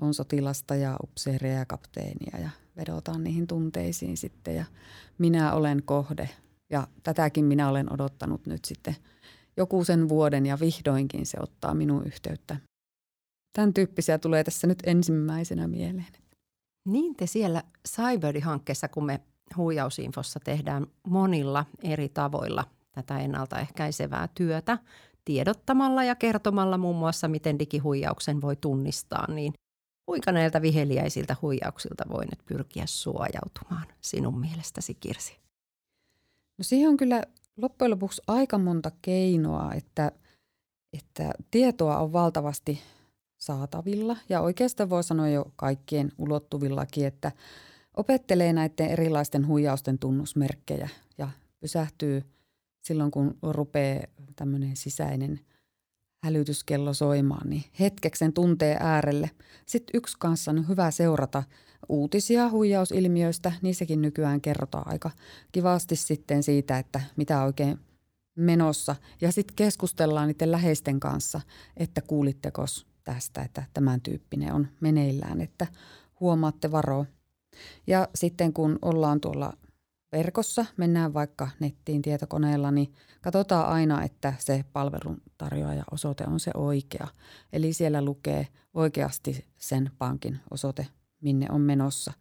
on 0.00 0.14
sotilasta 0.14 0.74
ja 0.74 0.96
upseeria 1.02 1.52
ja 1.52 1.66
kapteenia 1.66 2.38
ja 2.40 2.50
vedotaan 2.76 3.24
niihin 3.24 3.46
tunteisiin 3.46 4.16
sitten 4.16 4.56
ja 4.56 4.64
minä 5.18 5.52
olen 5.52 5.82
kohde– 5.84 6.28
ja 6.70 6.88
tätäkin 7.02 7.44
minä 7.44 7.68
olen 7.68 7.92
odottanut 7.92 8.46
nyt 8.46 8.64
sitten 8.64 8.96
joku 9.56 9.84
sen 9.84 10.08
vuoden 10.08 10.46
ja 10.46 10.60
vihdoinkin 10.60 11.26
se 11.26 11.36
ottaa 11.40 11.74
minun 11.74 12.06
yhteyttä. 12.06 12.56
Tämän 13.52 13.74
tyyppisiä 13.74 14.18
tulee 14.18 14.44
tässä 14.44 14.66
nyt 14.66 14.82
ensimmäisenä 14.86 15.68
mieleen. 15.68 16.16
Niin 16.88 17.16
te 17.16 17.26
siellä 17.26 17.62
Cyber-hankkeessa, 17.88 18.88
kun 18.88 19.06
me 19.06 19.20
huijausinfossa 19.56 20.40
tehdään 20.40 20.86
monilla 21.06 21.64
eri 21.82 22.08
tavoilla 22.08 22.64
tätä 22.92 23.18
ennaltaehkäisevää 23.18 24.28
työtä, 24.34 24.78
tiedottamalla 25.24 26.04
ja 26.04 26.14
kertomalla 26.14 26.78
muun 26.78 26.96
muassa, 26.96 27.28
miten 27.28 27.58
digihuijauksen 27.58 28.40
voi 28.40 28.56
tunnistaa, 28.56 29.32
niin 29.32 29.52
kuinka 30.06 30.32
näiltä 30.32 30.62
viheliäisiltä 30.62 31.36
huijauksilta 31.42 32.04
voi 32.08 32.24
nyt 32.24 32.46
pyrkiä 32.46 32.86
suojautumaan 32.86 33.86
sinun 34.00 34.40
mielestäsi, 34.40 34.94
Kirsi? 34.94 35.43
No 36.58 36.64
siihen 36.64 36.88
on 36.88 36.96
kyllä 36.96 37.22
loppujen 37.56 37.90
lopuksi 37.90 38.22
aika 38.26 38.58
monta 38.58 38.90
keinoa, 39.02 39.72
että, 39.74 40.12
että 40.92 41.32
tietoa 41.50 41.98
on 41.98 42.12
valtavasti 42.12 42.80
saatavilla 43.38 44.16
ja 44.28 44.40
oikeastaan 44.40 44.90
voi 44.90 45.04
sanoa 45.04 45.28
jo 45.28 45.52
kaikkien 45.56 46.12
ulottuvillakin, 46.18 47.06
että 47.06 47.32
opettelee 47.96 48.52
näiden 48.52 48.88
erilaisten 48.90 49.46
huijausten 49.46 49.98
tunnusmerkkejä 49.98 50.88
ja 51.18 51.28
pysähtyy 51.60 52.22
silloin, 52.80 53.10
kun 53.10 53.38
rupeaa 53.42 54.04
tämmöinen 54.36 54.76
sisäinen 54.76 55.40
hälytyskello 56.24 56.94
soimaan, 56.94 57.50
niin 57.50 57.64
hetkeksi 57.80 58.32
tuntee 58.32 58.76
äärelle. 58.80 59.30
Sitten 59.66 59.98
yksi 59.98 60.16
kanssa 60.18 60.50
on 60.50 60.68
hyvä 60.68 60.90
seurata– 60.90 61.42
uutisia 61.88 62.50
huijausilmiöistä, 62.50 63.52
niissäkin 63.62 64.02
nykyään 64.02 64.40
kerrotaan 64.40 64.88
aika 64.88 65.10
kivasti 65.52 65.96
sitten 65.96 66.42
siitä, 66.42 66.78
että 66.78 67.00
mitä 67.16 67.44
oikein 67.44 67.78
menossa. 68.36 68.96
Ja 69.20 69.32
sitten 69.32 69.56
keskustellaan 69.56 70.28
niiden 70.28 70.52
läheisten 70.52 71.00
kanssa, 71.00 71.40
että 71.76 72.00
kuulitteko 72.00 72.64
tästä, 73.04 73.42
että 73.42 73.62
tämän 73.74 74.00
tyyppinen 74.00 74.52
on 74.52 74.68
meneillään, 74.80 75.40
että 75.40 75.66
huomaatte 76.20 76.72
varoa. 76.72 77.04
Ja 77.86 78.08
sitten 78.14 78.52
kun 78.52 78.78
ollaan 78.82 79.20
tuolla 79.20 79.52
verkossa, 80.12 80.66
mennään 80.76 81.14
vaikka 81.14 81.48
nettiin 81.60 82.02
tietokoneella, 82.02 82.70
niin 82.70 82.94
katsotaan 83.20 83.68
aina, 83.68 84.02
että 84.02 84.34
se 84.38 84.64
palveluntarjoaja 84.72 85.84
osoite 85.90 86.24
on 86.26 86.40
se 86.40 86.50
oikea. 86.54 87.08
Eli 87.52 87.72
siellä 87.72 88.02
lukee 88.02 88.48
oikeasti 88.74 89.44
sen 89.58 89.90
pankin 89.98 90.40
osoite 90.50 90.86
minne 91.24 91.46
on 91.50 91.60
menossa. 91.60 92.12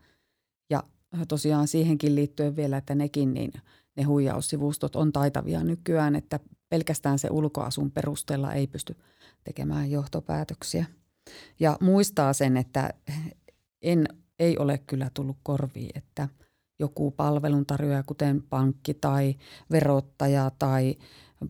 Ja 0.70 0.84
tosiaan 1.28 1.68
siihenkin 1.68 2.16
liittyen 2.16 2.56
vielä, 2.56 2.78
että 2.78 2.96
nekin 2.96 3.34
niin 3.34 3.52
ne 3.96 4.04
huijaussivustot 4.04 4.96
on 4.96 5.14
taitavia 5.14 5.64
nykyään, 5.64 6.16
että 6.16 6.40
pelkästään 6.70 7.20
se 7.20 7.28
ulkoasun 7.32 7.92
perusteella 7.92 8.54
ei 8.54 8.68
pysty 8.68 8.96
tekemään 9.44 9.92
johtopäätöksiä. 9.92 10.86
Ja 11.60 11.78
muistaa 11.82 12.34
sen, 12.34 12.58
että 12.58 12.94
en, 13.82 14.08
ei 14.40 14.58
ole 14.58 14.78
kyllä 14.78 15.10
tullut 15.14 15.38
korviin, 15.44 15.90
että 15.96 16.30
joku 16.80 17.12
palveluntarjoaja, 17.12 18.04
kuten 18.04 18.44
pankki 18.50 18.94
tai 18.94 19.36
verottaja 19.72 20.52
tai 20.60 20.96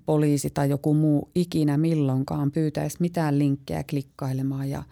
poliisi 0.05 0.49
tai 0.49 0.69
joku 0.69 0.93
muu 0.93 1.31
ikinä 1.35 1.77
milloinkaan 1.77 2.51
pyytäisi 2.51 2.97
mitään 2.99 3.39
linkkejä 3.39 3.83
klikkailemaan 3.83 4.69
ja 4.69 4.83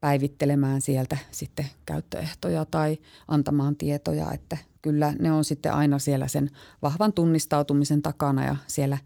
päivittelemään 0.00 0.80
sieltä 0.80 1.18
sitten 1.30 1.66
käyttöehtoja 1.86 2.64
tai 2.64 2.98
antamaan 3.28 3.76
tietoja, 3.76 4.32
että 4.32 4.56
kyllä 4.82 5.12
ne 5.18 5.32
on 5.32 5.44
sitten 5.44 5.72
aina 5.72 5.98
siellä 5.98 6.28
sen 6.28 6.50
vahvan 6.82 7.12
tunnistautumisen 7.12 8.02
takana 8.02 8.44
ja 8.44 8.56
siellä 8.66 8.98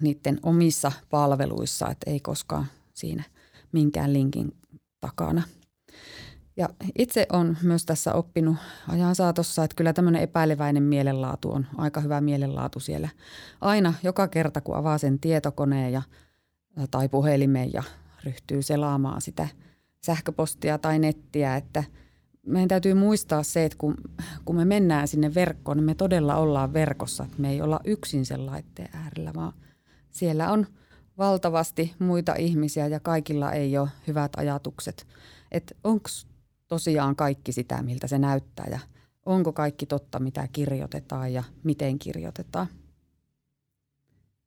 niiden 0.00 0.40
omissa 0.42 0.92
palveluissa, 1.10 1.90
että 1.90 2.10
ei 2.10 2.20
koskaan 2.20 2.66
siinä 2.94 3.22
minkään 3.72 4.12
linkin 4.12 4.56
takana. 5.00 5.42
Ja 6.56 6.68
itse 6.98 7.26
on 7.32 7.56
myös 7.62 7.86
tässä 7.86 8.14
oppinut 8.14 8.56
ajan 8.88 9.14
saatossa, 9.14 9.64
että 9.64 9.74
kyllä 9.76 9.92
tämmöinen 9.92 10.22
epäileväinen 10.22 10.82
mielenlaatu 10.82 11.52
on 11.52 11.66
aika 11.76 12.00
hyvä 12.00 12.20
mielenlaatu 12.20 12.80
siellä. 12.80 13.08
Aina 13.60 13.94
joka 14.02 14.28
kerta, 14.28 14.60
kun 14.60 14.76
avaa 14.76 14.98
sen 14.98 15.18
tietokoneen 15.18 15.92
ja, 15.92 16.02
tai 16.90 17.08
puhelimen 17.08 17.72
ja 17.72 17.82
ryhtyy 18.24 18.62
selaamaan 18.62 19.20
sitä– 19.20 19.48
sähköpostia 20.00 20.78
tai 20.78 20.98
nettiä, 20.98 21.56
että 21.56 21.84
meidän 22.46 22.68
täytyy 22.68 22.94
muistaa 22.94 23.42
se, 23.42 23.64
että 23.64 23.78
kun, 23.78 23.94
kun 24.44 24.56
me 24.56 24.64
mennään 24.64 25.08
sinne 25.08 25.34
verkkoon, 25.34 25.76
niin 25.76 25.84
me 25.84 25.94
todella 25.94 26.36
ollaan 26.36 26.72
verkossa. 26.72 27.26
Me 27.38 27.50
ei 27.50 27.62
olla 27.62 27.80
yksin 27.84 28.26
sen 28.26 28.46
laitteen 28.46 28.88
äärellä, 28.92 29.34
vaan 29.34 29.52
siellä 30.10 30.52
on 30.52 30.66
valtavasti 31.18 31.94
muita 31.98 32.34
ihmisiä 32.34 32.86
ja 32.86 33.00
kaikilla 33.00 33.52
ei 33.52 33.78
ole 33.78 33.88
hyvät 34.06 34.32
ajatukset. 34.36 35.06
Että 35.52 35.74
onko 35.84 36.08
tosiaan 36.68 37.16
kaikki 37.16 37.52
sitä, 37.52 37.82
miltä 37.82 38.06
se 38.06 38.18
näyttää 38.18 38.66
ja 38.70 38.78
onko 39.26 39.52
kaikki 39.52 39.86
totta, 39.86 40.18
mitä 40.18 40.48
kirjoitetaan 40.52 41.32
ja 41.32 41.44
miten 41.64 41.98
kirjoitetaan. 41.98 42.66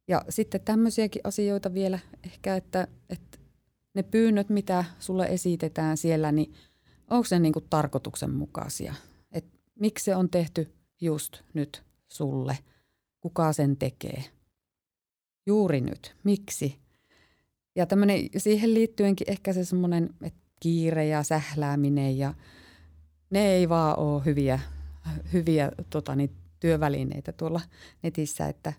Ja 0.08 0.22
sitten 0.30 0.62
tämmöisiäkin 0.62 1.22
asioita 1.24 1.74
vielä 1.74 2.00
ehkä, 2.24 2.56
että, 2.56 2.88
että 3.10 3.38
ne 3.94 4.04
pyynnöt, 4.04 4.50
mitä 4.50 4.86
sulle 5.00 5.26
esitetään 5.26 5.98
siellä, 5.98 6.32
niin 6.32 6.54
onko 7.10 7.28
ne 7.32 7.40
niin 7.40 7.54
kuin 7.54 7.66
tarkoituksenmukaisia? 7.70 8.94
Et 9.32 9.46
miksi 9.80 10.06
se 10.06 10.16
on 10.16 10.30
tehty 10.30 10.74
just 11.02 11.42
nyt 11.54 11.84
sulle? 12.08 12.58
Kuka 13.22 13.54
sen 13.54 13.78
tekee? 13.78 14.24
Juuri 15.46 15.82
nyt. 15.82 16.16
Miksi? 16.24 16.80
Ja 17.76 17.86
tämmönen, 17.86 18.20
siihen 18.38 18.74
liittyenkin 18.74 19.30
ehkä 19.30 19.54
se 19.54 19.66
semmoinen 19.66 20.10
kiire 20.60 21.06
ja 21.06 21.24
sählääminen 21.24 22.18
ja 22.18 22.34
ne 23.30 23.48
ei 23.48 23.70
vaan 23.70 24.00
ole 24.00 24.26
hyviä, 24.26 24.60
hyviä 25.34 25.72
tota, 25.90 26.16
niin, 26.16 26.32
työvälineitä 26.60 27.32
tuolla 27.32 27.62
netissä, 28.04 28.48
että 28.48 28.74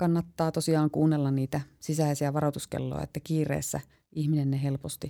kannattaa 0.00 0.52
tosiaan 0.52 0.90
kuunnella 0.90 1.30
niitä 1.30 1.60
sisäisiä 1.80 2.32
varoituskelloja, 2.32 3.02
että 3.02 3.20
kiireessä 3.20 3.80
ihminen 4.12 4.50
ne 4.50 4.62
helposti 4.62 5.08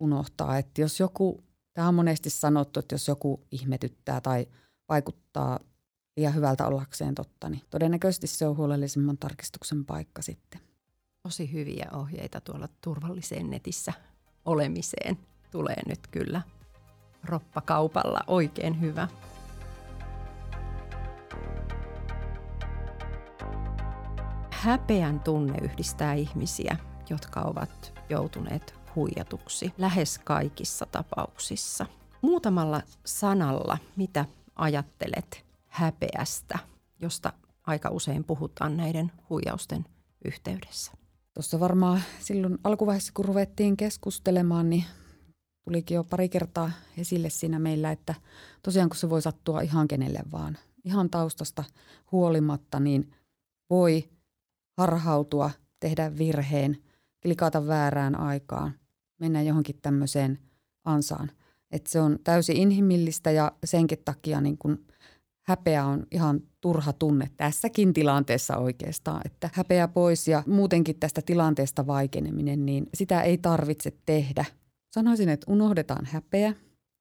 unohtaa. 0.00 0.58
Että 0.58 0.80
jos 0.80 1.00
joku, 1.00 1.44
tämä 1.74 1.88
on 1.88 1.94
monesti 1.94 2.30
sanottu, 2.30 2.80
että 2.80 2.94
jos 2.94 3.08
joku 3.08 3.46
ihmetyttää 3.50 4.20
tai 4.20 4.46
vaikuttaa 4.88 5.60
liian 6.16 6.34
hyvältä 6.34 6.66
ollakseen 6.66 7.14
totta, 7.14 7.48
niin 7.48 7.62
todennäköisesti 7.70 8.26
se 8.26 8.46
on 8.46 8.56
huolellisemman 8.56 9.18
tarkistuksen 9.18 9.84
paikka 9.84 10.22
sitten. 10.22 10.60
Tosi 11.22 11.52
hyviä 11.52 11.88
ohjeita 11.92 12.40
tuolla 12.40 12.68
turvalliseen 12.80 13.50
netissä 13.50 13.92
olemiseen 14.44 15.18
tulee 15.50 15.82
nyt 15.86 16.06
kyllä 16.10 16.42
roppakaupalla 17.24 18.20
oikein 18.26 18.80
hyvä. 18.80 19.08
Häpeän 24.58 25.20
tunne 25.20 25.58
yhdistää 25.62 26.14
ihmisiä, 26.14 26.76
jotka 27.10 27.40
ovat 27.40 27.92
joutuneet 28.08 28.74
huijatuksi 28.96 29.72
lähes 29.78 30.18
kaikissa 30.18 30.86
tapauksissa. 30.86 31.86
Muutamalla 32.22 32.82
sanalla, 33.04 33.78
mitä 33.96 34.24
ajattelet 34.56 35.44
häpeästä, 35.66 36.58
josta 37.00 37.32
aika 37.66 37.90
usein 37.90 38.24
puhutaan 38.24 38.76
näiden 38.76 39.12
huijausten 39.30 39.84
yhteydessä? 40.24 40.92
Tuossa 41.34 41.60
varmaan 41.60 42.02
silloin 42.20 42.58
alkuvaiheessa, 42.64 43.12
kun 43.16 43.24
ruvettiin 43.24 43.76
keskustelemaan, 43.76 44.70
niin 44.70 44.84
tulikin 45.64 45.94
jo 45.94 46.04
pari 46.04 46.28
kertaa 46.28 46.70
esille 46.96 47.30
siinä 47.30 47.58
meillä, 47.58 47.92
että 47.92 48.14
tosiaan 48.62 48.88
kun 48.88 48.96
se 48.96 49.10
voi 49.10 49.22
sattua 49.22 49.60
ihan 49.60 49.88
kenelle 49.88 50.20
vaan, 50.32 50.58
ihan 50.84 51.10
taustasta 51.10 51.64
huolimatta, 52.12 52.80
niin 52.80 53.14
voi 53.70 54.17
harhautua, 54.78 55.50
tehdä 55.80 56.18
virheen, 56.18 56.76
klikata 57.22 57.66
väärään 57.66 58.20
aikaan, 58.20 58.72
mennä 59.20 59.42
johonkin 59.42 59.78
tämmöiseen 59.82 60.38
ansaan. 60.84 61.30
Että 61.70 61.90
se 61.90 62.00
on 62.00 62.18
täysin 62.24 62.56
inhimillistä 62.56 63.30
ja 63.30 63.52
senkin 63.64 63.98
takia 64.04 64.40
niin 64.40 64.58
kun 64.58 64.86
häpeä 65.46 65.84
on 65.84 66.06
ihan 66.10 66.40
turha 66.60 66.92
tunne 66.92 67.30
tässäkin 67.36 67.94
tilanteessa 67.94 68.56
oikeastaan, 68.56 69.20
että 69.24 69.50
häpeä 69.52 69.88
pois 69.88 70.28
ja 70.28 70.42
muutenkin 70.46 71.00
tästä 71.00 71.22
tilanteesta 71.22 71.86
vaikeneminen, 71.86 72.66
niin 72.66 72.86
sitä 72.94 73.22
ei 73.22 73.38
tarvitse 73.38 73.92
tehdä. 74.06 74.44
Sanoisin, 74.94 75.28
että 75.28 75.52
unohdetaan 75.52 76.06
häpeä 76.06 76.54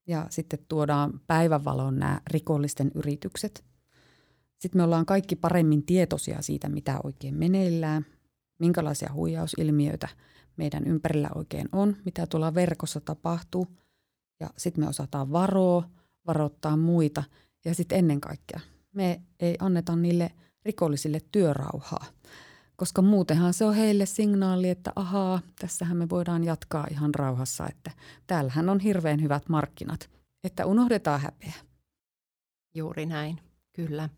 ja 0.07 0.27
sitten 0.29 0.59
tuodaan 0.67 1.21
päivänvaloon 1.27 1.99
nämä 1.99 2.21
rikollisten 2.27 2.91
yritykset. 2.95 3.63
Sitten 4.59 4.79
me 4.79 4.83
ollaan 4.83 5.05
kaikki 5.05 5.35
paremmin 5.35 5.85
tietoisia 5.85 6.41
siitä, 6.41 6.69
mitä 6.69 6.99
oikein 7.03 7.35
meneillään, 7.35 8.05
minkälaisia 8.59 9.09
huijausilmiöitä 9.13 10.07
meidän 10.57 10.87
ympärillä 10.87 11.29
oikein 11.35 11.69
on, 11.71 11.95
mitä 12.05 12.27
tuolla 12.27 12.53
verkossa 12.53 12.99
tapahtuu. 12.99 13.67
Ja 14.39 14.49
sitten 14.57 14.83
me 14.83 14.89
osataan 14.89 15.31
varoa, 15.31 15.89
varoittaa 16.27 16.77
muita– 16.77 17.23
ja 17.67 17.75
sitten 17.75 17.99
ennen 17.99 18.21
kaikkea 18.21 18.59
me 18.93 19.21
ei 19.39 19.57
anneta 19.59 19.95
niille 19.95 20.31
rikollisille 20.65 21.21
työrauhaa, 21.31 22.05
koska 22.75 23.01
muutenhan 23.01 23.53
se 23.53 23.65
on 23.65 23.75
heille 23.75 24.05
signaali, 24.05 24.69
että 24.69 24.91
ahaa, 24.95 25.41
tässähän 25.59 25.97
me 25.97 26.09
voidaan 26.09 26.43
jatkaa 26.43 26.87
ihan 26.91 27.15
rauhassa, 27.15 27.67
että 27.67 27.91
täällähän 28.27 28.69
on 28.69 28.79
hirveän 28.79 29.21
hyvät 29.21 29.49
markkinat, 29.49 30.09
että 30.43 30.65
unohdetaan 30.65 31.21
häpeä. 31.21 31.53
Juuri 32.75 33.05
näin, 33.05 33.39
kyllä. 33.73 34.09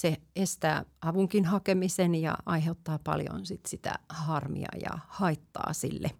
Se 0.00 0.16
estää 0.36 0.84
avunkin 1.02 1.44
hakemisen 1.44 2.14
ja 2.14 2.38
aiheuttaa 2.46 2.98
paljon 3.04 3.46
sit 3.46 3.66
sitä 3.66 3.98
harmia 4.08 4.68
ja 4.82 4.98
haittaa 5.08 5.72
sille 5.72 6.10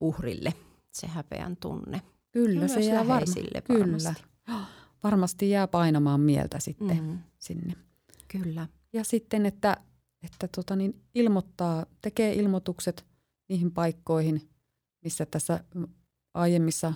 uhrille, 0.00 0.54
se 0.92 1.06
häpeän 1.06 1.56
tunne. 1.56 2.02
Kyllä, 2.32 2.68
se 2.68 2.80
jää 2.80 3.08
varma. 3.08 3.34
Kyllä 3.64 4.14
varmasti 5.02 5.50
jää 5.50 5.68
painamaan 5.68 6.20
mieltä 6.20 6.60
sitten 6.60 7.04
mm. 7.04 7.18
sinne. 7.38 7.74
Kyllä. 8.28 8.68
Ja 8.92 9.04
sitten, 9.04 9.46
että, 9.46 9.76
että 10.22 10.48
tota 10.56 10.76
niin, 10.76 11.02
ilmoittaa, 11.14 11.86
tekee 12.02 12.34
ilmoitukset 12.34 13.06
niihin 13.48 13.70
paikkoihin, 13.70 14.50
missä 15.04 15.26
tässä 15.26 15.64
aiemmissa 16.34 16.94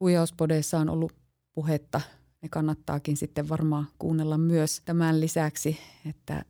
huijauspodeissa 0.00 0.78
on 0.78 0.88
ollut 0.88 1.12
puhetta. 1.52 2.00
Ne 2.44 2.48
kannattaakin 2.48 3.16
sitten 3.16 3.48
varmaan 3.48 3.86
kuunnella 3.98 4.38
myös 4.38 4.82
tämän 4.84 5.20
lisäksi, 5.20 5.78
että 6.08 6.44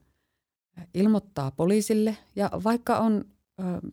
ilmoittaa 0.95 1.51
poliisille. 1.51 2.17
Ja 2.37 2.51
vaikka 2.65 2.99
on 2.99 3.25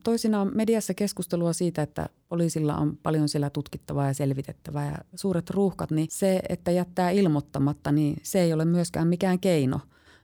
toisinaan 0.03 0.51
mediassa 0.55 0.93
keskustelua 0.93 1.53
siitä, 1.53 1.81
että 1.81 2.09
poliisilla 2.29 2.77
on 2.77 2.97
paljon 3.03 3.29
siellä 3.29 3.49
tutkittavaa 3.49 4.07
ja 4.07 4.13
selvitettävää 4.13 4.91
ja 4.91 4.97
suuret 5.15 5.49
ruuhkat, 5.49 5.91
niin 5.91 6.07
se, 6.09 6.41
että 6.49 6.71
jättää 6.71 7.09
ilmoittamatta, 7.09 7.91
niin 7.91 8.17
se 8.23 8.41
ei 8.41 8.53
ole 8.53 8.65
myöskään 8.65 9.07
mikään 9.07 9.39
keino. 9.39 9.79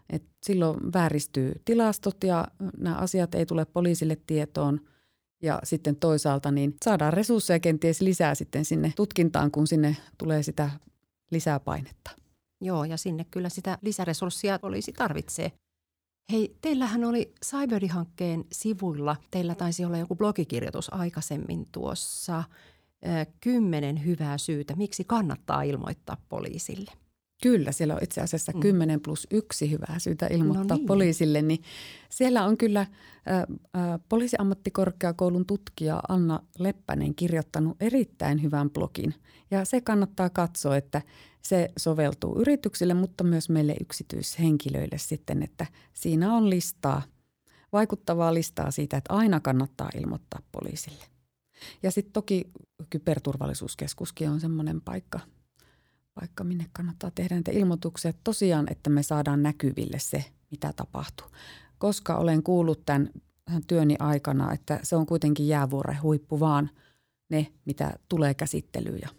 Et 0.09 0.23
silloin 0.45 0.93
vääristyy 0.93 1.61
tilastot 1.65 2.23
ja 2.23 2.47
nämä 2.77 2.95
asiat 2.95 3.35
ei 3.35 3.45
tule 3.45 3.65
poliisille 3.65 4.17
tietoon. 4.27 4.81
Ja 5.41 5.59
sitten 5.63 5.95
toisaalta 5.95 6.51
niin 6.51 6.75
saadaan 6.85 7.13
resursseja 7.13 7.59
kenties 7.59 8.01
lisää 8.01 8.35
sitten 8.35 8.65
sinne 8.65 8.93
tutkintaan, 8.95 9.51
kun 9.51 9.67
sinne 9.67 9.97
tulee 10.17 10.43
sitä 10.43 10.69
lisää 11.31 11.59
painetta. 11.59 12.11
Joo, 12.61 12.83
ja 12.83 12.97
sinne 12.97 13.25
kyllä 13.31 13.49
sitä 13.49 13.77
lisäresurssia 13.81 14.59
poliisi 14.59 14.93
tarvitsee. 14.93 15.51
Hei, 16.31 16.57
teillähän 16.61 17.03
oli 17.03 17.33
Cyberi-hankkeen 17.45 18.45
sivuilla, 18.51 19.15
teillä 19.31 19.55
taisi 19.55 19.85
olla 19.85 19.97
joku 19.97 20.15
blogikirjoitus 20.15 20.93
aikaisemmin 20.93 21.65
tuossa, 21.71 22.43
kymmenen 23.41 24.05
hyvää 24.05 24.37
syytä, 24.37 24.75
miksi 24.75 25.03
kannattaa 25.03 25.61
ilmoittaa 25.61 26.17
poliisille. 26.29 26.91
Kyllä, 27.41 27.71
siellä 27.71 27.95
on 27.95 28.03
itse 28.03 28.21
asiassa 28.21 28.51
mm. 28.51 28.59
10 28.59 29.01
plus 29.01 29.27
yksi 29.31 29.71
hyvää 29.71 29.99
syytä 29.99 30.27
ilmoittaa 30.27 30.63
no 30.63 30.75
niin. 30.75 30.87
poliisille. 30.87 31.41
Niin 31.41 31.61
siellä 32.09 32.45
on 32.45 32.57
kyllä 32.57 32.79
ä, 32.79 32.87
ä, 33.37 33.99
poliisiammattikorkeakoulun 34.09 35.45
tutkija 35.45 36.01
Anna 36.09 36.39
Leppänen 36.59 37.15
kirjoittanut 37.15 37.77
erittäin 37.79 38.43
hyvän 38.43 38.69
blogin. 38.69 39.13
Ja 39.51 39.65
se 39.65 39.81
kannattaa 39.81 40.29
katsoa, 40.29 40.77
että 40.77 41.01
se 41.41 41.69
soveltuu 41.77 42.39
yrityksille, 42.39 42.93
mutta 42.93 43.23
myös 43.23 43.49
meille 43.49 43.75
yksityishenkilöille 43.81 44.97
sitten, 44.97 45.43
että 45.43 45.65
siinä 45.93 46.33
on 46.33 46.49
listaa, 46.49 47.01
vaikuttavaa 47.73 48.33
listaa 48.33 48.71
siitä, 48.71 48.97
että 48.97 49.13
aina 49.13 49.39
kannattaa 49.39 49.89
ilmoittaa 49.95 50.41
poliisille. 50.51 51.05
Ja 51.83 51.91
sitten 51.91 52.13
toki 52.13 52.51
kyberturvallisuuskeskuskin 52.89 54.29
on 54.29 54.39
semmoinen 54.39 54.81
paikka, 54.81 55.19
paikka, 56.19 56.43
minne 56.43 56.65
kannattaa 56.73 57.11
tehdä 57.11 57.35
näitä 57.35 57.51
ilmoituksia. 57.51 58.13
Tosiaan, 58.23 58.67
että 58.71 58.89
me 58.89 59.03
saadaan 59.03 59.43
näkyville 59.43 59.99
se, 59.99 60.25
mitä 60.51 60.73
tapahtuu. 60.75 61.27
Koska 61.77 62.17
olen 62.17 62.43
kuullut 62.43 62.85
tämän 62.85 63.09
työni 63.67 63.95
aikana, 63.99 64.53
että 64.53 64.79
se 64.83 64.95
on 64.95 65.05
kuitenkin 65.05 65.47
jäävuoren 65.47 66.01
huippu 66.01 66.39
vaan 66.39 66.69
ne, 67.29 67.47
mitä 67.65 67.99
tulee 68.09 68.33
käsittelyyn 68.33 68.99
ja 69.01 69.09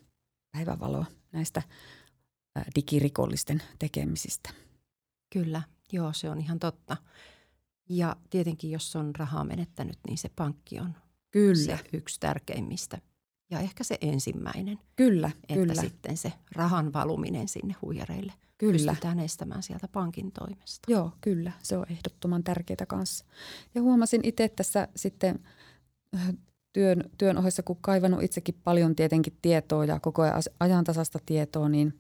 päivävaloa 0.53 1.07
näistä 1.33 1.63
digirikollisten 2.75 3.63
tekemisistä. 3.79 4.51
Kyllä, 5.33 5.63
joo, 5.93 6.13
se 6.13 6.31
on 6.31 6.41
ihan 6.41 6.59
totta. 6.59 6.97
Ja 7.89 8.17
tietenkin, 8.31 8.71
jos 8.71 8.97
on 8.97 9.17
rahaa 9.17 9.45
menettänyt, 9.45 9.99
niin 10.07 10.19
se 10.19 10.29
pankki 10.29 10.81
on 10.81 10.95
Kyllä. 11.31 11.77
se 11.77 11.79
yksi 11.93 12.21
tärkeimmistä 12.21 12.99
ja 13.51 13.61
ehkä 13.61 13.85
se 13.85 13.99
ensimmäinen. 14.01 14.79
Kyllä, 14.97 15.31
että 15.49 15.55
kyllä. 15.55 15.75
sitten 15.75 16.17
se 16.17 16.33
rahan 16.53 16.93
valuminen 16.93 17.49
sinne 17.49 17.75
huijareille 17.83 18.33
Kyllä. 18.59 18.73
pystytään 18.73 19.19
estämään 19.19 19.63
sieltä 19.63 19.89
pankin 19.89 20.33
toimesta. 20.33 20.93
Joo, 20.93 21.13
kyllä. 21.21 21.53
Se 21.63 21.77
on 21.77 21.87
ehdottoman 21.91 22.45
tärkeää 22.45 22.87
kanssa. 22.89 23.25
Ja 23.75 23.83
huomasin 23.83 24.21
itse 24.25 24.49
tässä 24.49 24.89
sitten 24.97 25.39
äh, 26.17 26.35
työn, 26.73 27.05
työn 27.19 27.39
ohessa, 27.39 27.63
kun 27.63 27.79
kaivannut 27.81 28.23
itsekin 28.23 28.55
paljon 28.65 28.97
tietenkin 28.97 29.39
tietoa 29.43 29.85
ja 29.85 30.01
koko 30.01 30.23
ajan 30.23 30.43
ajantasasta 30.61 31.19
tietoa, 31.27 31.69
niin 31.69 31.99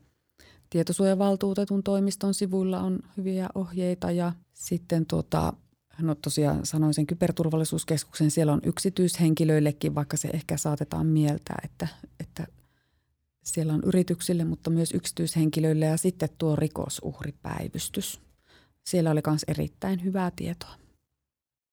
tietosuojavaltuutetun 0.70 1.82
toimiston 1.82 2.34
sivuilla 2.34 2.80
on 2.80 3.00
hyviä 3.16 3.48
ohjeita 3.54 4.10
ja 4.10 4.32
sitten 4.52 5.06
tuota, 5.06 5.52
no 6.00 6.14
tosiaan 6.14 6.66
sanoin 6.66 6.94
sen 6.94 7.06
kyberturvallisuuskeskuksen, 7.06 8.30
siellä 8.30 8.52
on 8.52 8.60
yksityishenkilöillekin, 8.64 9.94
vaikka 9.94 10.16
se 10.16 10.28
ehkä 10.32 10.56
saatetaan 10.56 11.06
mieltää, 11.06 11.58
että, 11.64 11.88
että 12.20 12.46
siellä 13.44 13.72
on 13.72 13.82
yrityksille, 13.84 14.44
mutta 14.44 14.70
myös 14.70 14.94
yksityishenkilöille 14.94 15.84
ja 15.84 15.96
sitten 15.96 16.28
tuo 16.38 16.56
rikosuhripäivystys. 16.56 18.20
Siellä 18.86 19.10
oli 19.10 19.20
myös 19.26 19.44
erittäin 19.48 20.04
hyvää 20.04 20.32
tietoa. 20.36 20.74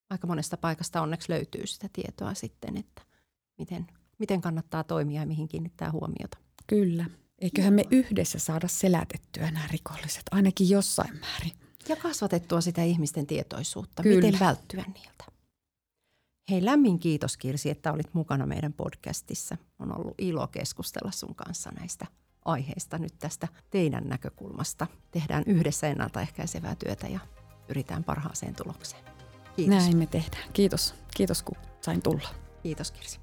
Aika 0.09 0.27
monesta 0.27 0.57
paikasta 0.57 1.01
onneksi 1.01 1.31
löytyy 1.31 1.67
sitä 1.67 1.89
tietoa 1.93 2.33
sitten, 2.33 2.77
että 2.77 3.01
miten, 3.57 3.87
miten 4.19 4.41
kannattaa 4.41 4.83
toimia 4.83 5.21
ja 5.21 5.27
mihin 5.27 5.47
kiinnittää 5.47 5.91
huomiota. 5.91 6.37
Kyllä. 6.67 7.05
Eiköhän 7.39 7.73
me 7.73 7.83
yhdessä 7.91 8.39
saada 8.39 8.67
selätettyä 8.67 9.51
nämä 9.51 9.67
rikolliset, 9.71 10.23
ainakin 10.31 10.69
jossain 10.69 11.19
määrin. 11.19 11.64
Ja 11.89 11.95
kasvatettua 11.95 12.61
sitä 12.61 12.83
ihmisten 12.83 13.27
tietoisuutta, 13.27 14.03
Kyllä. 14.03 14.21
miten 14.21 14.39
välttyä 14.39 14.83
niiltä. 14.93 15.25
Hei, 16.49 16.65
lämmin 16.65 16.99
kiitos 16.99 17.37
Kirsi, 17.37 17.69
että 17.69 17.91
olit 17.91 18.13
mukana 18.13 18.45
meidän 18.45 18.73
podcastissa. 18.73 19.57
On 19.79 19.99
ollut 19.99 20.15
ilo 20.17 20.47
keskustella 20.47 21.11
sun 21.11 21.35
kanssa 21.35 21.71
näistä 21.79 22.05
aiheista 22.45 22.97
nyt 22.97 23.13
tästä 23.19 23.47
teidän 23.69 24.09
näkökulmasta. 24.09 24.87
Tehdään 25.11 25.43
yhdessä 25.47 25.87
ennaltaehkäisevää 25.87 26.75
työtä 26.75 27.07
ja 27.07 27.19
pyritään 27.67 28.03
parhaaseen 28.03 28.55
tulokseen. 28.55 29.03
Kiitos. 29.55 29.77
Näin 29.77 29.97
me 29.97 30.05
tehdään. 30.05 30.53
Kiitos. 30.53 30.95
Kiitos 31.15 31.43
kun 31.43 31.57
sain 31.81 32.01
tulla. 32.01 32.29
Kiitos 32.63 32.91
Kirsi. 32.91 33.19